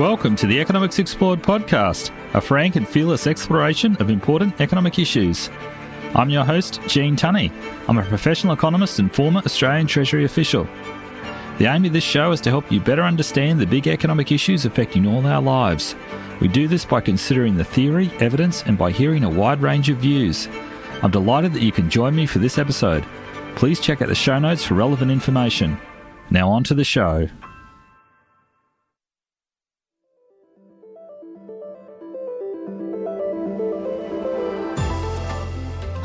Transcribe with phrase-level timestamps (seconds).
[0.00, 5.50] Welcome to the Economics Explored podcast, a frank and fearless exploration of important economic issues.
[6.14, 7.52] I'm your host, Gene Tunny.
[7.86, 10.66] I'm a professional economist and former Australian Treasury official.
[11.58, 14.64] The aim of this show is to help you better understand the big economic issues
[14.64, 15.94] affecting all our lives.
[16.40, 19.98] We do this by considering the theory, evidence, and by hearing a wide range of
[19.98, 20.48] views.
[21.02, 23.04] I'm delighted that you can join me for this episode.
[23.54, 25.78] Please check out the show notes for relevant information.
[26.30, 27.28] Now, on to the show.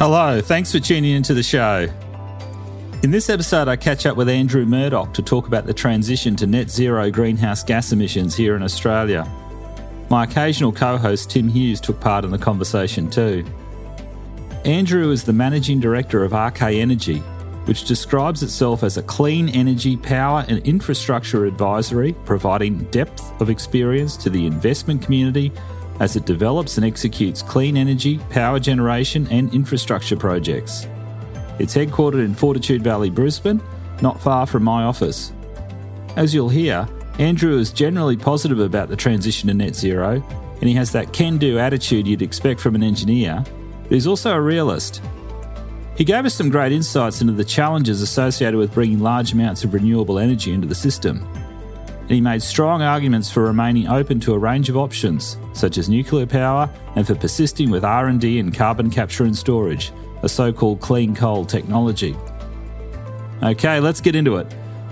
[0.08, 1.88] Hello, thanks for tuning into the show.
[3.02, 6.46] In this episode, I catch up with Andrew Murdoch to talk about the transition to
[6.46, 9.28] net zero greenhouse gas emissions here in Australia.
[10.12, 13.44] My occasional co host Tim Hughes took part in the conversation too.
[14.64, 17.18] Andrew is the managing director of Arche Energy,
[17.66, 24.18] which describes itself as a clean energy, power, and infrastructure advisory, providing depth of experience
[24.18, 25.52] to the investment community
[26.00, 30.88] as it develops and executes clean energy, power generation, and infrastructure projects.
[31.60, 33.62] It's headquartered in Fortitude Valley, Brisbane,
[34.02, 35.32] not far from my office.
[36.16, 40.22] As you'll hear, Andrew is generally positive about the transition to net zero,
[40.60, 43.44] and he has that can do attitude you'd expect from an engineer,
[43.84, 45.02] but he's also a realist.
[45.96, 49.74] He gave us some great insights into the challenges associated with bringing large amounts of
[49.74, 51.26] renewable energy into the system
[52.06, 55.90] and he made strong arguments for remaining open to a range of options, such as
[55.90, 61.16] nuclear power, and for persisting with R&D in carbon capture and storage, a so-called clean
[61.16, 62.16] coal technology.
[63.42, 64.46] Okay, let's get into it.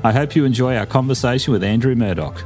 [0.03, 2.43] I hope you enjoy our conversation with Andrew Murdoch.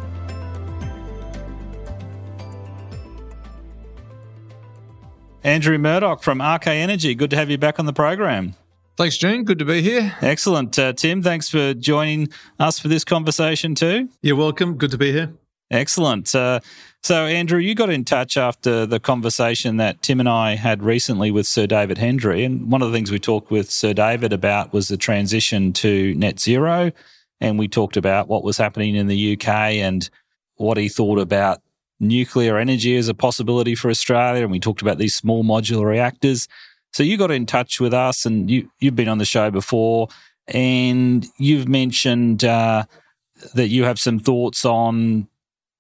[5.46, 8.54] Andrew Murdoch from Arche Energy, good to have you back on the program.
[8.98, 9.44] Thanks, Gene.
[9.44, 10.16] Good to be here.
[10.22, 10.80] Excellent.
[10.80, 14.10] Uh, Tim, thanks for joining us for this conversation too.
[14.24, 14.76] You're welcome.
[14.76, 15.34] Good to be here.
[15.70, 16.34] Excellent.
[16.34, 16.62] Uh,
[17.04, 21.30] so, Andrew, you got in touch after the conversation that Tim and I had recently
[21.30, 22.44] with Sir David Hendry.
[22.44, 26.16] And one of the things we talked with Sir David about was the transition to
[26.16, 26.92] net zero.
[27.40, 30.10] And we talked about what was happening in the UK and
[30.56, 31.62] what he thought about
[32.00, 34.42] nuclear energy as a possibility for Australia.
[34.42, 36.48] And we talked about these small modular reactors.
[36.94, 40.08] So you got in touch with us, and you you've been on the show before,
[40.48, 42.86] and you've mentioned uh,
[43.54, 45.28] that you have some thoughts on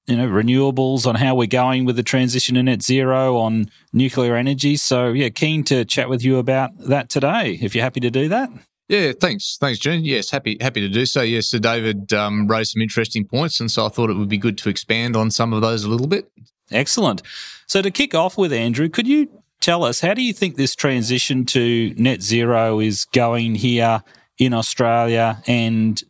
[0.07, 4.35] you know renewables, on how we're going with the transition to net zero, on nuclear
[4.35, 4.75] energy.
[4.75, 7.57] So yeah, keen to chat with you about that today.
[7.62, 8.50] If you're happy to do that.
[8.90, 10.06] Yeah, thanks, thanks, June.
[10.06, 11.22] Yes, happy happy to do so.
[11.22, 14.38] Yes, Sir David um, raised some interesting points, and so I thought it would be
[14.38, 16.31] good to expand on some of those a little bit.
[16.72, 17.22] Excellent.
[17.66, 19.29] So to kick off with Andrew, could you
[19.62, 24.01] tell us how do you think this transition to net zero is going here
[24.38, 25.41] in Australia?
[25.47, 26.01] And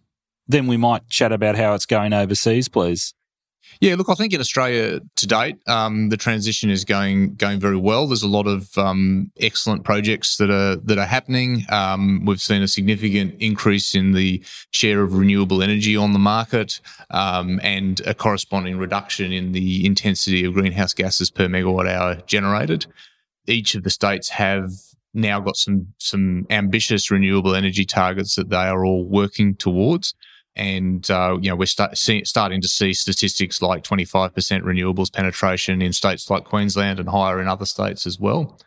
[0.47, 3.13] then we might chat about how it's going overseas, please.
[3.80, 7.78] Yeah, look, I think in Australia to date, um, the transition is going going very
[7.78, 8.07] well.
[8.07, 11.66] There's a lot of um, excellent projects that are that are happening.
[11.69, 16.81] Um, we've seen a significant increase in the share of renewable energy on the market,
[17.12, 22.88] um, and a corresponding reduction in the intensity of greenhouse gases per megawatt hour generated
[23.47, 24.69] each of the states have
[25.13, 30.13] now got some some ambitious renewable energy targets that they are all working towards.
[30.56, 35.81] And uh, you know we're start, see, starting to see statistics like 25% renewables penetration
[35.81, 38.59] in states like Queensland and higher in other states as well.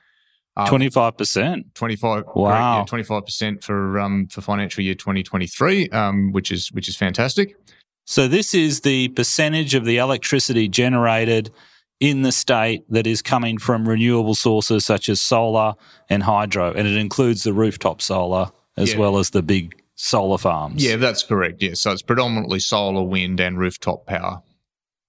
[0.56, 1.74] Um, twenty-five percent.
[1.74, 2.24] Twenty-five.
[2.34, 2.84] Wow.
[2.84, 7.56] Twenty-five percent for um, for financial year twenty twenty-three, um, which is which is fantastic.
[8.04, 11.50] So this is the percentage of the electricity generated
[12.00, 15.74] in the state that is coming from renewable sources such as solar
[16.08, 18.98] and hydro, and it includes the rooftop solar as yeah.
[18.98, 20.82] well as the big solar farms.
[20.82, 21.62] Yeah, that's correct.
[21.62, 24.42] Yeah, so it's predominantly solar, wind, and rooftop power.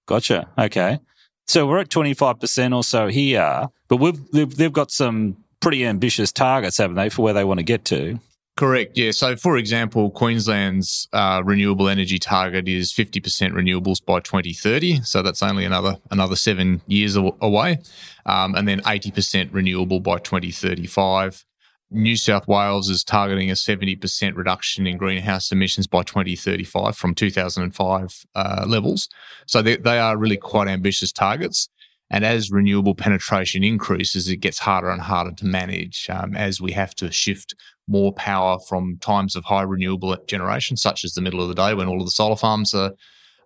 [0.06, 0.48] Gotcha.
[0.58, 0.98] Okay,
[1.46, 5.38] so we're at twenty five percent or so here, but we've they've, they've got some
[5.60, 8.18] pretty ambitious targets, haven't they, for where they want to get to?
[8.56, 8.98] Correct.
[8.98, 9.12] Yeah.
[9.12, 15.02] So, for example, Queensland's uh, renewable energy target is 50% renewables by 2030.
[15.04, 17.78] So that's only another another seven years away,
[18.26, 21.46] um, and then 80% renewable by 2035.
[21.90, 28.26] New South Wales is targeting a 70% reduction in greenhouse emissions by 2035 from 2005
[28.34, 29.10] uh, levels.
[29.46, 31.68] So they, they are really quite ambitious targets.
[32.10, 36.72] And as renewable penetration increases, it gets harder and harder to manage um, as we
[36.72, 37.54] have to shift
[37.92, 41.74] more power from times of high renewable generation, such as the middle of the day
[41.74, 42.92] when all of the solar farms are,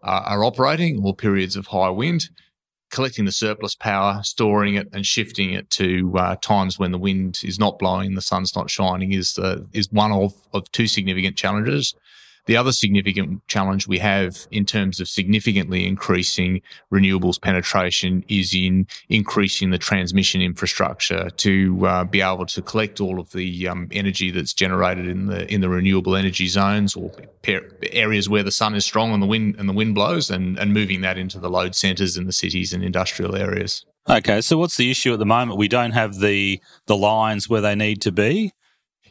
[0.02, 2.30] uh, are operating, or periods of high wind,
[2.90, 7.40] collecting the surplus power, storing it, and shifting it to uh, times when the wind
[7.42, 11.36] is not blowing, the sun's not shining, is uh, is one of, of two significant
[11.36, 11.94] challenges.
[12.46, 16.62] The other significant challenge we have in terms of significantly increasing
[16.92, 23.18] renewables penetration is in increasing the transmission infrastructure to uh, be able to collect all
[23.18, 27.10] of the um, energy that's generated in the in the renewable energy zones or
[27.92, 30.72] areas where the sun is strong and the wind and the wind blows, and, and
[30.72, 33.84] moving that into the load centres in the cities and industrial areas.
[34.08, 35.58] Okay, so what's the issue at the moment?
[35.58, 38.52] We don't have the the lines where they need to be.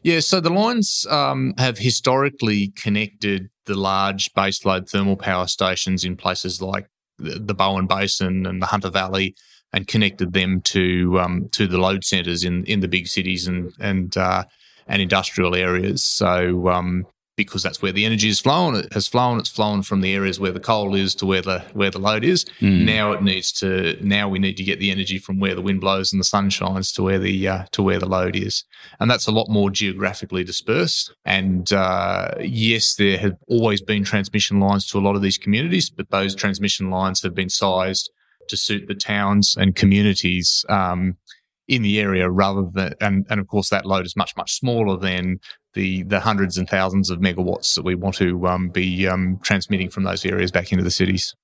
[0.06, 6.16] Yeah, so the lines um, have historically connected the large baseload thermal power stations in
[6.16, 6.86] places like
[7.18, 9.34] the, Bowen Basin and the Hunter Valley,
[9.74, 13.74] and connected them to um, to the load centres in in the big cities and
[13.80, 14.44] and uh,
[14.88, 16.04] and industrial areas.
[16.04, 18.76] So um, because that's where the energy is flowing.
[18.76, 19.40] It has flown.
[19.40, 22.24] It's flown from the areas where the coal is to where the where the load
[22.24, 22.46] is.
[22.62, 22.86] Mm.
[22.86, 23.98] Now it needs to.
[24.02, 26.50] Now we need to get the energy from where the wind blows and the sun
[26.50, 28.64] shines to where the uh, to where the load is,
[29.00, 31.14] and that's a lot more geographically dispersed.
[31.26, 35.90] And uh, yes, there have always been transmission lines to a lot of these communities,
[35.90, 38.10] but those transmission lines have been sized
[38.48, 40.66] to suit the towns and communities.
[40.70, 41.18] Um,
[41.68, 45.00] in the area rather than and, and of course that load is much much smaller
[45.00, 45.40] than
[45.76, 49.90] the the hundreds and thousands of megawatts that we want to um, be um, transmitting
[49.90, 51.36] from those areas back into the cities.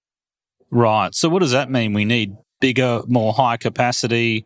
[0.72, 1.14] Right.
[1.14, 1.94] So what does that mean?
[1.94, 4.46] We need bigger, more high capacity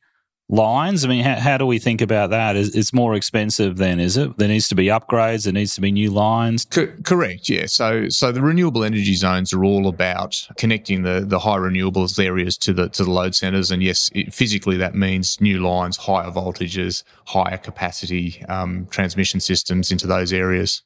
[0.50, 1.04] lines?
[1.04, 2.56] I mean, how, how do we think about that?
[2.56, 4.38] Is it's more expensive then, is it?
[4.38, 5.44] There needs to be upgrades.
[5.44, 6.66] There needs to be new lines.
[6.66, 7.50] Co- correct.
[7.50, 7.66] Yeah.
[7.66, 12.58] So so the renewable energy zones are all about connecting the the high renewables areas
[12.60, 16.32] to the to the load centres, and yes, it, physically that means new lines, higher
[16.32, 20.84] voltages, higher capacity um, transmission systems into those areas.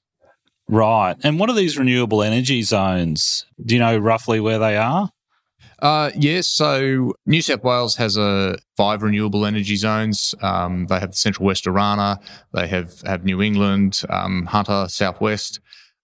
[0.69, 1.15] Right.
[1.23, 3.45] And what are these renewable energy zones?
[3.65, 5.09] Do you know roughly where they are?
[5.81, 6.47] Uh, yes.
[6.47, 10.35] So New South Wales has a five renewable energy zones.
[10.41, 12.17] Um, they have the Central West Orana.
[12.53, 15.59] They have have New England, um, Hunter, Southwest.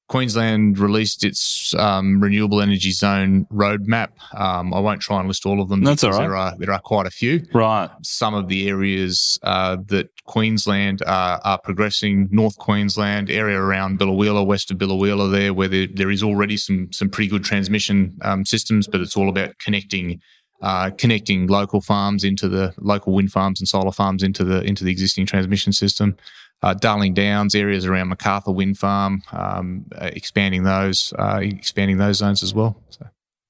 [0.07, 4.09] Queensland released its um, renewable energy zone roadmap.
[4.35, 5.83] Um, I won't try and list all of them.
[5.83, 6.19] That's all right.
[6.19, 7.43] There are there are quite a few.
[7.53, 7.89] Right.
[8.03, 12.27] Some of the areas uh, that Queensland uh, are progressing.
[12.31, 16.91] North Queensland area around Biloela, west of Biloela, there where there, there is already some
[16.91, 20.21] some pretty good transmission um, systems, but it's all about connecting.
[20.61, 24.83] Uh, connecting local farms into the local wind farms and solar farms into the into
[24.85, 26.15] the existing transmission system
[26.61, 32.17] uh, Darling Downs areas around Macarthur Wind Farm, um, uh, expanding those, uh, expanding those
[32.17, 32.81] zones as well.
[32.89, 33.07] So.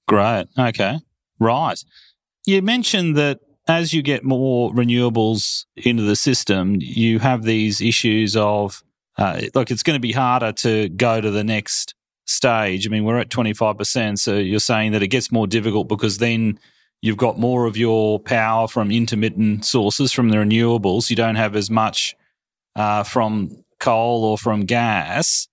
[0.08, 0.48] Great.
[0.58, 1.00] Okay.
[1.40, 1.82] Right.
[2.46, 8.36] You mentioned that as you get more renewables into the system, you have these issues
[8.36, 8.84] of,
[9.18, 12.86] uh, look, it's going to be harder to go to the next stage.
[12.86, 14.20] I mean, we're at 25%.
[14.20, 16.60] So you're saying that it gets more difficult because then
[17.06, 21.12] you've got more of your power from intermittent sources from the renewables.
[21.12, 22.16] You don't have as much
[22.76, 25.48] uh, from coal or from gas.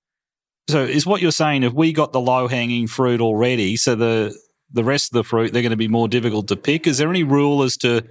[0.69, 4.35] So is what you're saying if we got the low hanging fruit already, so the
[4.71, 6.87] the rest of the fruit they're going to be more difficult to pick.
[6.87, 8.03] Is there any rule as to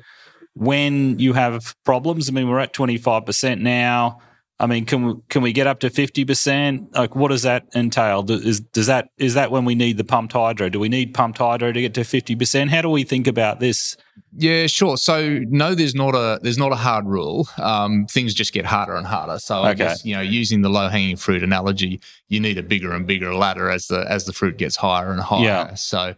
[0.54, 2.30] when you have problems?
[2.30, 4.20] I mean, we're at twenty five percent now.
[4.62, 6.94] I mean, can we can we get up to fifty percent?
[6.94, 8.30] Like, what does that entail?
[8.30, 10.70] Is does that is that when we need the pumped hydro?
[10.70, 12.70] Do we need pumped hydro to get to fifty percent?
[12.70, 13.98] How do we think about this?
[14.38, 14.98] Yeah, sure.
[14.98, 17.50] So no, there's not a there's not a hard rule.
[17.58, 19.40] Um, things just get harder and harder.
[19.40, 22.94] So I guess you know, using the low hanging fruit analogy, you need a bigger
[22.94, 25.44] and bigger ladder as the as the fruit gets higher and higher.
[25.44, 25.74] Yeah.
[25.74, 26.14] So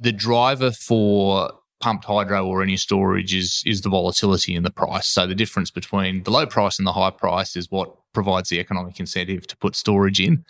[0.00, 5.06] the driver for pumped hydro or any storage is is the volatility in the price.
[5.06, 8.60] So the difference between the low price and the high price is what provides the
[8.60, 10.44] economic incentive to put storage in.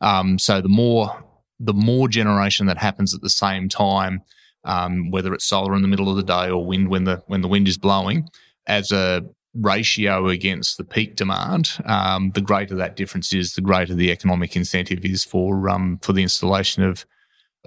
[0.00, 1.24] Um, so the more
[1.60, 4.22] the more generation that happens at the same time,
[4.64, 7.40] um, whether it's solar in the middle of the day or wind when the when
[7.40, 8.28] the wind is blowing,
[8.66, 9.22] as a
[9.54, 14.54] ratio against the peak demand, um, the greater that difference is, the greater the economic
[14.54, 17.04] incentive is for um, for the installation of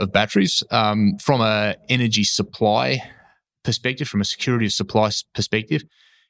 [0.01, 0.63] of batteries.
[0.71, 3.01] Um, from a energy supply
[3.63, 5.83] perspective, from a security of supply perspective,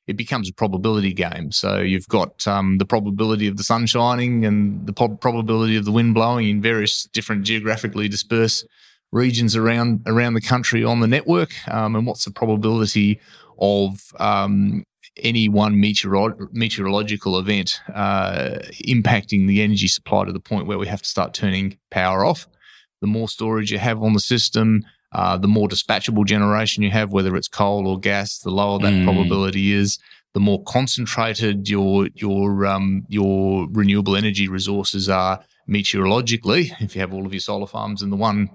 [0.08, 1.51] it becomes a probability game.
[1.51, 5.86] So you've got um, the probability of the sun shining and the po- probability of
[5.86, 8.68] the wind blowing in various different geographically dispersed
[9.12, 13.20] regions around around the country on the network, um, and what's the probability
[13.60, 14.84] of um,
[15.18, 20.88] any one meteoro- meteorological event uh, impacting the energy supply to the point where we
[20.88, 22.48] have to start turning power off
[23.01, 27.12] the more storage you have on the system, uh, the more dispatchable generation you have,
[27.12, 29.03] whether it's coal or gas, the lower that mm.
[29.03, 29.98] probability is.
[30.34, 37.13] The more concentrated your your um, your renewable energy resources are meteorologically, if you have
[37.13, 38.50] all of your solar farms in the one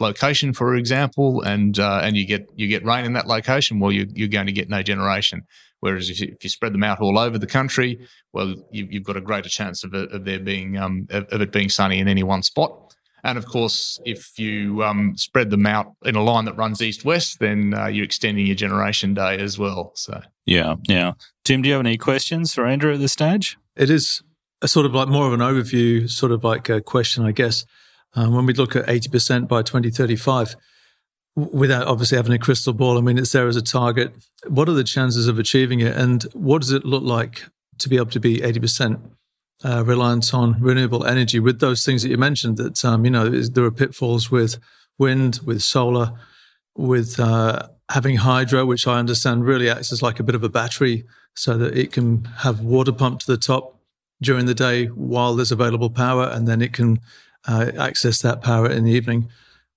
[0.00, 3.92] location, for example, and uh, and you get you get rain in that location, well,
[3.92, 5.42] you, you're going to get no generation.
[5.80, 8.00] Whereas if you, if you spread them out all over the country,
[8.32, 11.40] well, you, have got a greater chance of, it, of there being um, of, of
[11.40, 12.87] it being sunny in any one spot.
[13.24, 17.04] And of course, if you um, spread them out in a line that runs east
[17.04, 19.92] west, then uh, you're extending your generation day as well.
[19.94, 21.12] So yeah, yeah.
[21.44, 23.56] Tim, do you have any questions for Andrew at this stage?
[23.76, 24.22] It is
[24.62, 27.64] a sort of like more of an overview, sort of like a question, I guess.
[28.14, 30.56] Um, when we look at 80% by 2035,
[31.36, 34.12] without obviously having a crystal ball, I mean, it's there as a target.
[34.46, 35.96] What are the chances of achieving it?
[35.96, 37.44] And what does it look like
[37.78, 39.00] to be able to be 80%
[39.64, 43.28] uh, reliant on renewable energy with those things that you mentioned that, um, you know,
[43.28, 44.58] there are pitfalls with
[44.98, 46.12] wind, with solar,
[46.76, 50.48] with uh, having hydro, which I understand really acts as like a bit of a
[50.48, 53.80] battery so that it can have water pumped to the top
[54.20, 57.00] during the day while there's available power, and then it can
[57.46, 59.28] uh, access that power in the evening.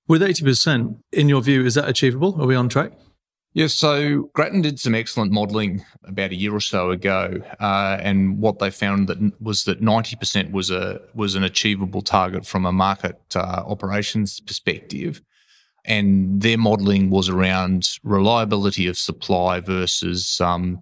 [0.07, 2.41] With 80%, in your view, is that achievable?
[2.41, 2.91] Are we on track?
[3.53, 8.39] Yes, so Grattan did some excellent modelling about a year or so ago, uh, and
[8.39, 12.65] what they found that was that ninety percent was a was an achievable target from
[12.65, 15.22] a market uh, operations perspective,
[15.84, 20.81] and their modelling was around reliability of supply versus um,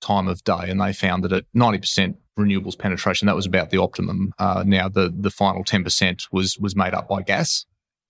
[0.00, 3.70] time of day, and they found that at ninety percent renewables penetration, that was about
[3.70, 4.32] the optimum.
[4.36, 7.66] Uh, now the the final ten percent was was made up by gas.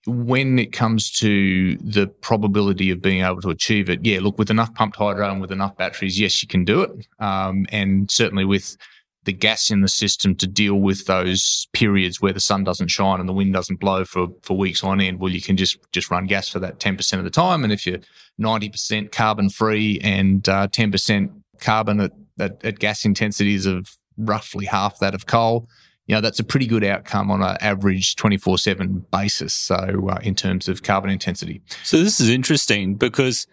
[0.07, 4.49] When it comes to the probability of being able to achieve it, yeah, look, with
[4.49, 7.07] enough pumped hydro and with enough batteries, yes, you can do it.
[7.19, 8.77] Um, and certainly with
[9.23, 13.19] the gas in the system to deal with those periods where the sun doesn't shine
[13.19, 16.09] and the wind doesn't blow for, for weeks on end, well, you can just just
[16.09, 17.63] run gas for that 10% of the time.
[17.63, 17.99] And if you're
[18.39, 21.29] 90% carbon free and uh, 10%
[21.59, 25.69] carbon at, at, at gas intensities of roughly half that of coal,
[26.11, 29.53] you know, that's a pretty good outcome on an average 24 7 basis.
[29.53, 31.61] So, uh, in terms of carbon intensity.
[31.85, 33.47] So, this is interesting because,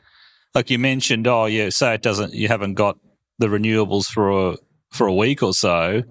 [0.56, 2.98] like you mentioned, oh, yeah, say it doesn't, you haven't got
[3.38, 4.56] the renewables for a,
[4.90, 6.02] for a week or so.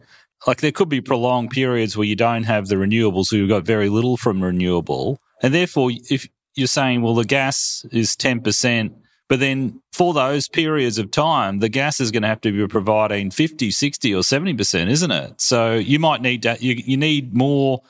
[0.48, 3.66] Like, there could be prolonged periods where you don't have the renewables, or you've got
[3.66, 5.20] very little from renewable.
[5.44, 8.96] And therefore, if you're saying, well, the gas is 10%,
[9.30, 12.68] but then for those periods of time, the gas is going to have to be
[12.68, 15.42] providing 50, 60 or 70%, isn't it?
[15.42, 16.62] So you might need that.
[16.62, 17.82] You, you need more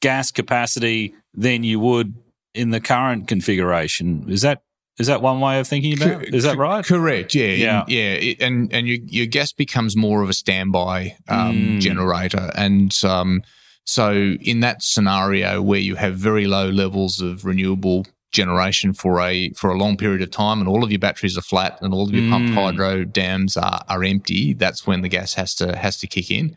[0.00, 2.14] gas capacity than you would
[2.54, 4.26] in the current configuration.
[4.28, 4.62] Is that
[4.98, 6.34] is that one way of thinking about it?
[6.34, 6.82] Is that right?
[6.82, 7.34] Correct.
[7.34, 7.52] Yeah.
[7.52, 7.84] Yeah.
[7.86, 8.34] yeah.
[8.40, 11.80] And and your your gas becomes more of a standby um, mm.
[11.80, 13.42] generator, and um,
[13.84, 19.50] so in that scenario where you have very low levels of renewable generation for a
[19.50, 22.04] for a long period of time and all of your batteries are flat and all
[22.04, 22.30] of your mm.
[22.30, 26.30] pumped hydro dams are, are empty that's when the gas has to has to kick
[26.30, 26.54] in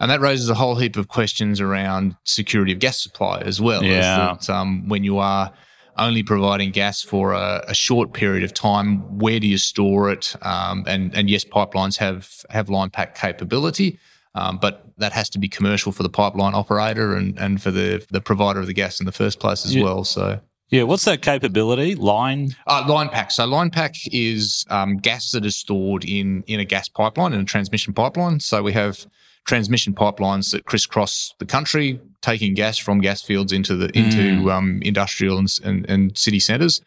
[0.00, 3.84] and that raises a whole heap of questions around security of gas supply as well
[3.84, 4.36] yeah.
[4.40, 5.52] That, um, when you are
[5.98, 10.34] only providing gas for a, a, short period of time where do you store it
[10.40, 13.98] um, and and yes pipelines have have line pack capability
[14.34, 18.04] um, but that has to be commercial for the pipeline operator and, and for the
[18.10, 19.84] the provider of the gas in the first place as yeah.
[19.84, 20.04] well.
[20.04, 20.40] So
[20.72, 21.94] yeah, what's that capability?
[21.94, 22.56] Line?
[22.66, 23.30] Uh, line pack.
[23.30, 27.40] So line pack is um, gas that is stored in in a gas pipeline in
[27.40, 28.40] a transmission pipeline.
[28.40, 29.06] So we have
[29.44, 34.50] transmission pipelines that crisscross the country, taking gas from gas fields into the into mm.
[34.50, 36.80] um, industrial and, and, and city centres.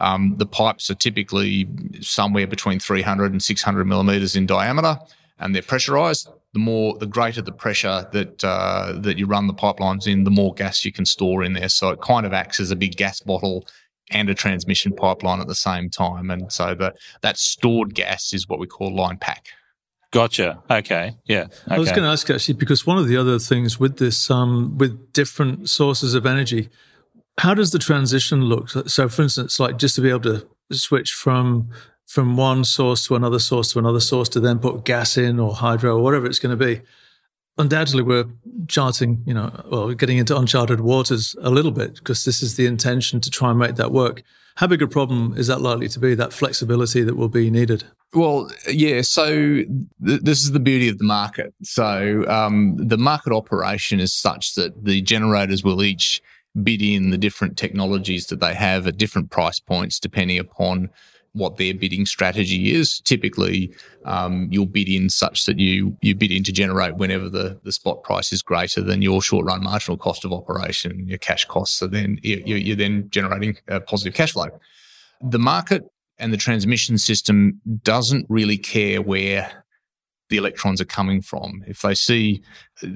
[0.00, 1.66] Um, the pipes are typically
[2.02, 4.98] somewhere between 300 and 600 millimeters in diameter,
[5.38, 9.54] and they're pressurized the more the greater the pressure that uh, that you run the
[9.54, 11.68] pipelines in, the more gas you can store in there.
[11.68, 13.66] So it kind of acts as a big gas bottle
[14.10, 16.30] and a transmission pipeline at the same time.
[16.30, 19.46] And so the that stored gas is what we call line pack.
[20.12, 20.60] Gotcha.
[20.68, 21.16] Okay.
[21.26, 21.42] Yeah.
[21.42, 21.52] Okay.
[21.68, 24.76] I was going to ask actually because one of the other things with this, um,
[24.76, 26.68] with different sources of energy,
[27.38, 28.70] how does the transition look?
[28.70, 31.70] So, for instance, like just to be able to switch from
[32.10, 35.54] from one source to another source to another source to then put gas in or
[35.54, 36.80] hydro or whatever it's going to be.
[37.56, 38.24] Undoubtedly, we're
[38.66, 42.66] charting, you know, well, getting into uncharted waters a little bit because this is the
[42.66, 44.24] intention to try and make that work.
[44.56, 47.84] How big a problem is that likely to be, that flexibility that will be needed?
[48.12, 49.02] Well, yeah.
[49.02, 51.54] So th- this is the beauty of the market.
[51.62, 56.20] So um, the market operation is such that the generators will each
[56.60, 60.90] bid in the different technologies that they have at different price points, depending upon
[61.32, 63.00] what their bidding strategy is.
[63.00, 63.72] Typically,
[64.04, 67.72] um, you'll bid in such that you you bid in to generate whenever the, the
[67.72, 71.76] spot price is greater than your short run marginal cost of operation, your cash costs.
[71.76, 74.48] So then you, you're then generating a positive cash flow.
[75.20, 75.84] The market
[76.18, 79.64] and the transmission system doesn't really care where
[80.30, 81.62] the electrons are coming from.
[81.66, 82.42] If they see,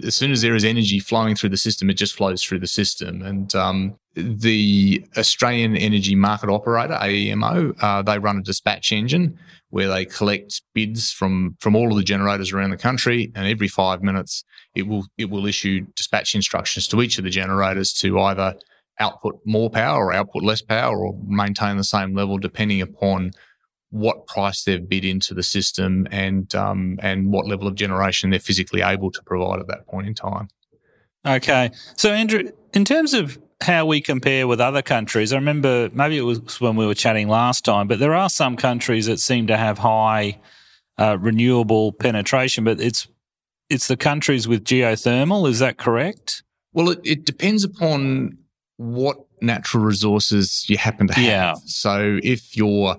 [0.04, 2.66] as soon as there is energy flowing through the system, it just flows through the
[2.66, 3.22] system.
[3.22, 9.38] And um, the Australian Energy Market Operator (AEMO) uh, they run a dispatch engine
[9.70, 13.68] where they collect bids from from all of the generators around the country, and every
[13.68, 18.18] five minutes it will it will issue dispatch instructions to each of the generators to
[18.20, 18.54] either
[19.00, 23.32] output more power or output less power or maintain the same level depending upon
[23.94, 28.40] what price they've bid into the system and um, and what level of generation they're
[28.40, 30.48] physically able to provide at that point in time.
[31.24, 36.18] Okay, so Andrew, in terms of how we compare with other countries, I remember maybe
[36.18, 39.46] it was when we were chatting last time, but there are some countries that seem
[39.46, 40.40] to have high
[40.98, 43.06] uh, renewable penetration, but it's
[43.70, 45.48] it's the countries with geothermal.
[45.48, 46.42] Is that correct?
[46.72, 48.38] Well, it, it depends upon
[48.76, 51.24] what natural resources you happen to have.
[51.24, 51.54] Yeah.
[51.66, 52.96] So if you're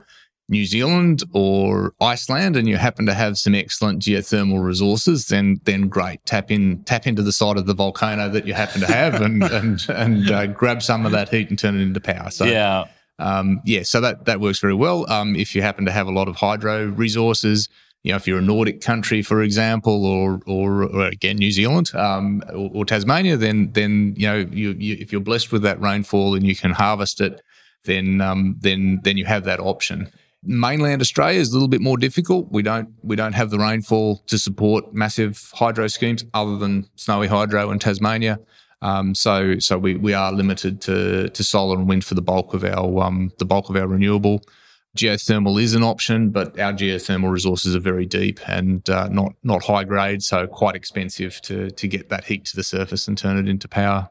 [0.48, 5.88] New Zealand or Iceland and you happen to have some excellent geothermal resources, then then
[5.88, 6.24] great.
[6.26, 9.44] Tap in tap into the side of the volcano that you happen to have and
[9.60, 12.30] and and uh, grab some of that heat and turn it into power.
[12.30, 12.86] So yeah.
[13.18, 15.10] Um, yeah, so that that works very well.
[15.10, 17.70] Um, if you happen to have a lot of hydro resources,
[18.04, 21.96] you know, if you're a Nordic country, for example, or or, or again New Zealand
[21.96, 25.80] um, or, or, Tasmania, then then you know you, you, if you're blessed with that
[25.82, 27.42] rainfall and you can harvest it,
[27.86, 30.12] then um, then then you have that option.
[30.46, 32.52] Mainland Australia is a little bit more difficult.
[32.52, 37.28] We don't we don't have the rainfall to support massive hydro schemes other than Snowy
[37.28, 38.40] Hydro in Tasmania.
[38.82, 42.54] Um, so so we, we are limited to to solar and wind for the bulk
[42.54, 44.42] of our um, the bulk of our renewable.
[44.96, 49.64] Geothermal is an option, but our geothermal resources are very deep and uh, not not
[49.64, 53.38] high grade, so quite expensive to to get that heat to the surface and turn
[53.38, 54.10] it into power.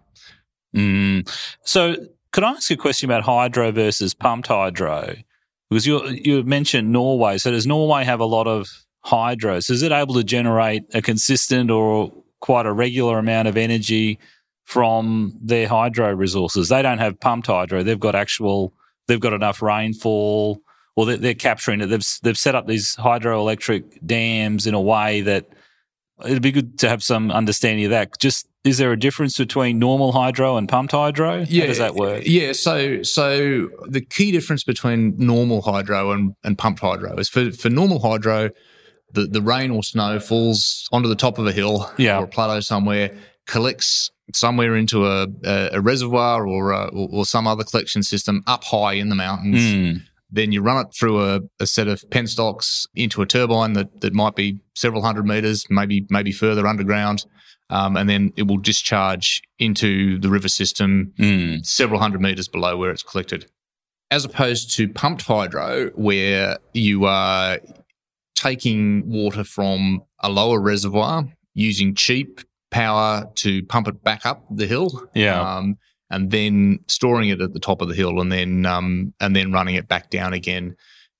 [0.74, 1.30] Mm.
[1.62, 1.96] So,
[2.32, 5.14] could I ask a question about hydro versus pumped hydro?
[5.74, 7.36] Because you you mentioned Norway.
[7.36, 8.68] So does Norway have a lot of
[9.04, 9.68] hydros?
[9.70, 14.20] Is it able to generate a consistent or quite a regular amount of energy
[14.62, 16.68] from their hydro resources?
[16.68, 17.82] They don't have pumped hydro.
[17.82, 18.72] They've got actual.
[19.08, 20.60] They've got enough rainfall,
[20.94, 21.86] or they're, they're capturing it.
[21.86, 25.48] They've they've set up these hydroelectric dams in a way that
[26.24, 28.16] it'd be good to have some understanding of that.
[28.20, 31.44] Just is there a difference between normal hydro and pumped hydro?
[31.46, 32.22] Yeah, How does that work?
[32.24, 37.52] Yeah, so so the key difference between normal hydro and, and pumped hydro is for,
[37.52, 38.50] for normal hydro,
[39.12, 42.18] the, the rain or snow falls onto the top of a hill yeah.
[42.18, 43.14] or a plateau somewhere,
[43.46, 48.42] collects somewhere into a, a, a reservoir or, a, or, or some other collection system
[48.46, 49.60] up high in the mountains.
[49.62, 50.02] Mm.
[50.30, 54.14] Then you run it through a, a, set of penstocks into a turbine that, that
[54.14, 57.26] might be several hundred meters, maybe maybe further underground
[57.70, 61.64] um, and then it will discharge into the river system mm.
[61.64, 63.46] several hundred meters below where it's collected.
[64.10, 67.58] As opposed to pumped hydro, where you are
[68.34, 71.24] taking water from a lower reservoir
[71.54, 75.08] using cheap power to pump it back up the hill.
[75.14, 75.40] Yeah.
[75.40, 75.78] Um,
[76.10, 79.52] and then storing it at the top of the hill and then um, and then
[79.52, 80.76] running it back down again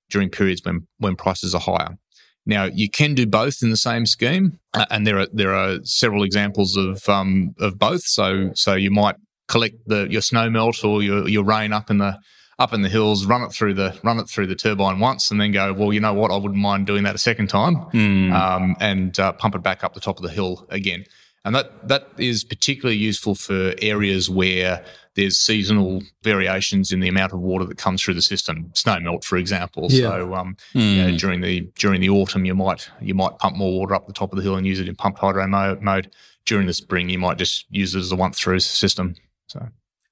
[0.09, 1.97] during periods when when prices are higher.
[2.45, 5.77] Now you can do both in the same scheme, uh, and there are there are
[5.83, 8.03] several examples of um, of both.
[8.03, 9.15] So so you might
[9.47, 12.19] collect the your snow melt or your your rain up in the
[12.57, 15.41] up in the hills, run it through the run it through the turbine once, and
[15.41, 15.73] then go.
[15.73, 16.31] Well, you know what?
[16.31, 18.31] I wouldn't mind doing that a second time, mm.
[18.33, 21.05] um, and uh, pump it back up the top of the hill again.
[21.43, 24.83] And that that is particularly useful for areas where
[25.15, 28.69] there's seasonal variations in the amount of water that comes through the system.
[28.73, 29.87] Snow melt, for example.
[29.89, 30.09] Yeah.
[30.09, 30.95] So um, mm.
[30.95, 34.07] you know, during the during the autumn, you might you might pump more water up
[34.07, 36.11] the top of the hill and use it in pumped hydro mo- mode.
[36.45, 39.15] During the spring, you might just use it as a once through system.
[39.47, 39.67] So,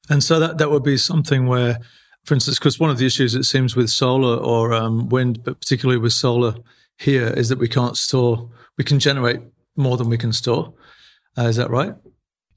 [0.10, 1.78] and so that that would be something where,
[2.24, 5.60] for instance, because one of the issues it seems with solar or um, wind, but
[5.60, 6.56] particularly with solar
[6.98, 8.50] here, is that we can't store.
[8.78, 9.42] We can generate
[9.76, 10.74] more than we can store.
[11.38, 11.94] Uh, is that right?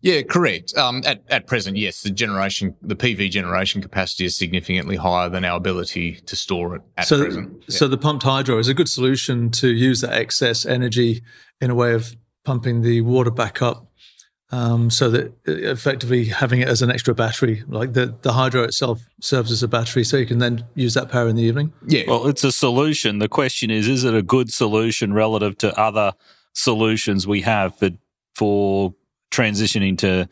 [0.07, 0.73] Yeah, correct.
[0.77, 5.45] Um, at, at present, yes, the generation, the PV generation capacity is significantly higher than
[5.45, 7.65] our ability to store it at so, present.
[7.67, 7.77] Yeah.
[7.77, 11.23] So the pumped hydro is a good solution to use that excess energy
[11.61, 12.15] in a way of
[12.45, 13.91] pumping the water back up.
[14.51, 18.63] Um, so that uh, effectively having it as an extra battery, like the, the hydro
[18.63, 21.73] itself serves as a battery, so you can then use that power in the evening.
[21.85, 22.05] Yeah.
[22.07, 23.19] Well, it's a solution.
[23.19, 26.13] The question is, is it a good solution relative to other
[26.53, 27.91] solutions we have for,
[28.37, 28.95] for
[29.31, 30.29] transitioning to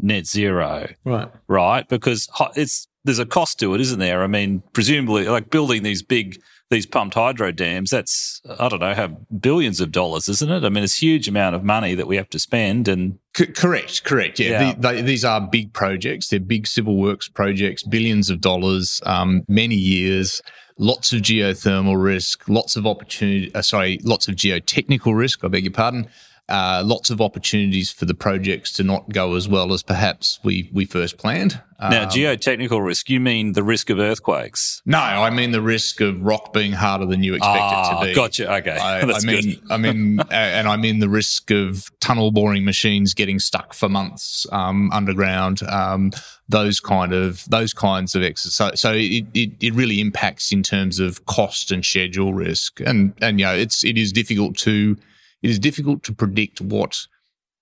[0.00, 0.88] net zero.
[1.04, 1.28] Right.
[1.48, 1.88] Right.
[1.88, 4.22] Because it's, there's a cost to it, isn't there?
[4.22, 8.92] I mean, presumably, like building these big these pumped hydro dams, that's, I don't know,
[8.92, 10.64] have billions of dollars, isn't it?
[10.64, 12.88] I mean, it's a huge amount of money that we have to spend.
[12.88, 14.38] And C- correct, correct.
[14.38, 14.74] Yeah, Yeah.
[14.74, 16.28] The- they- these are big projects.
[16.28, 20.42] They're big civil works projects, billions of dollars, um, many years,
[20.76, 23.50] lots of geothermal risk, lots of opportunity.
[23.54, 25.42] Uh, sorry, lots of geotechnical risk.
[25.44, 26.06] I beg your pardon.
[26.48, 30.70] Uh, lots of opportunities for the projects to not go as well as perhaps we
[30.72, 31.60] we first planned.
[31.78, 34.80] now, Um, geotechnical risk, you mean the risk of earthquakes?
[34.86, 38.06] no, I mean the risk of rock being harder than you expect it Ah, to
[38.06, 38.14] be.
[38.14, 38.50] gotcha.
[38.60, 38.78] Okay.
[38.78, 39.60] I, That's I mean, good.
[39.70, 44.46] I mean, and I mean the risk of tunnel boring machines getting stuck for months
[44.50, 45.62] um, underground.
[45.64, 46.12] Um,
[46.48, 48.80] those kind of those kinds of exercise.
[48.80, 53.38] So it, it it really impacts in terms of cost and schedule risk, and and
[53.38, 54.96] you know it's it is difficult to
[55.42, 57.06] it is difficult to predict what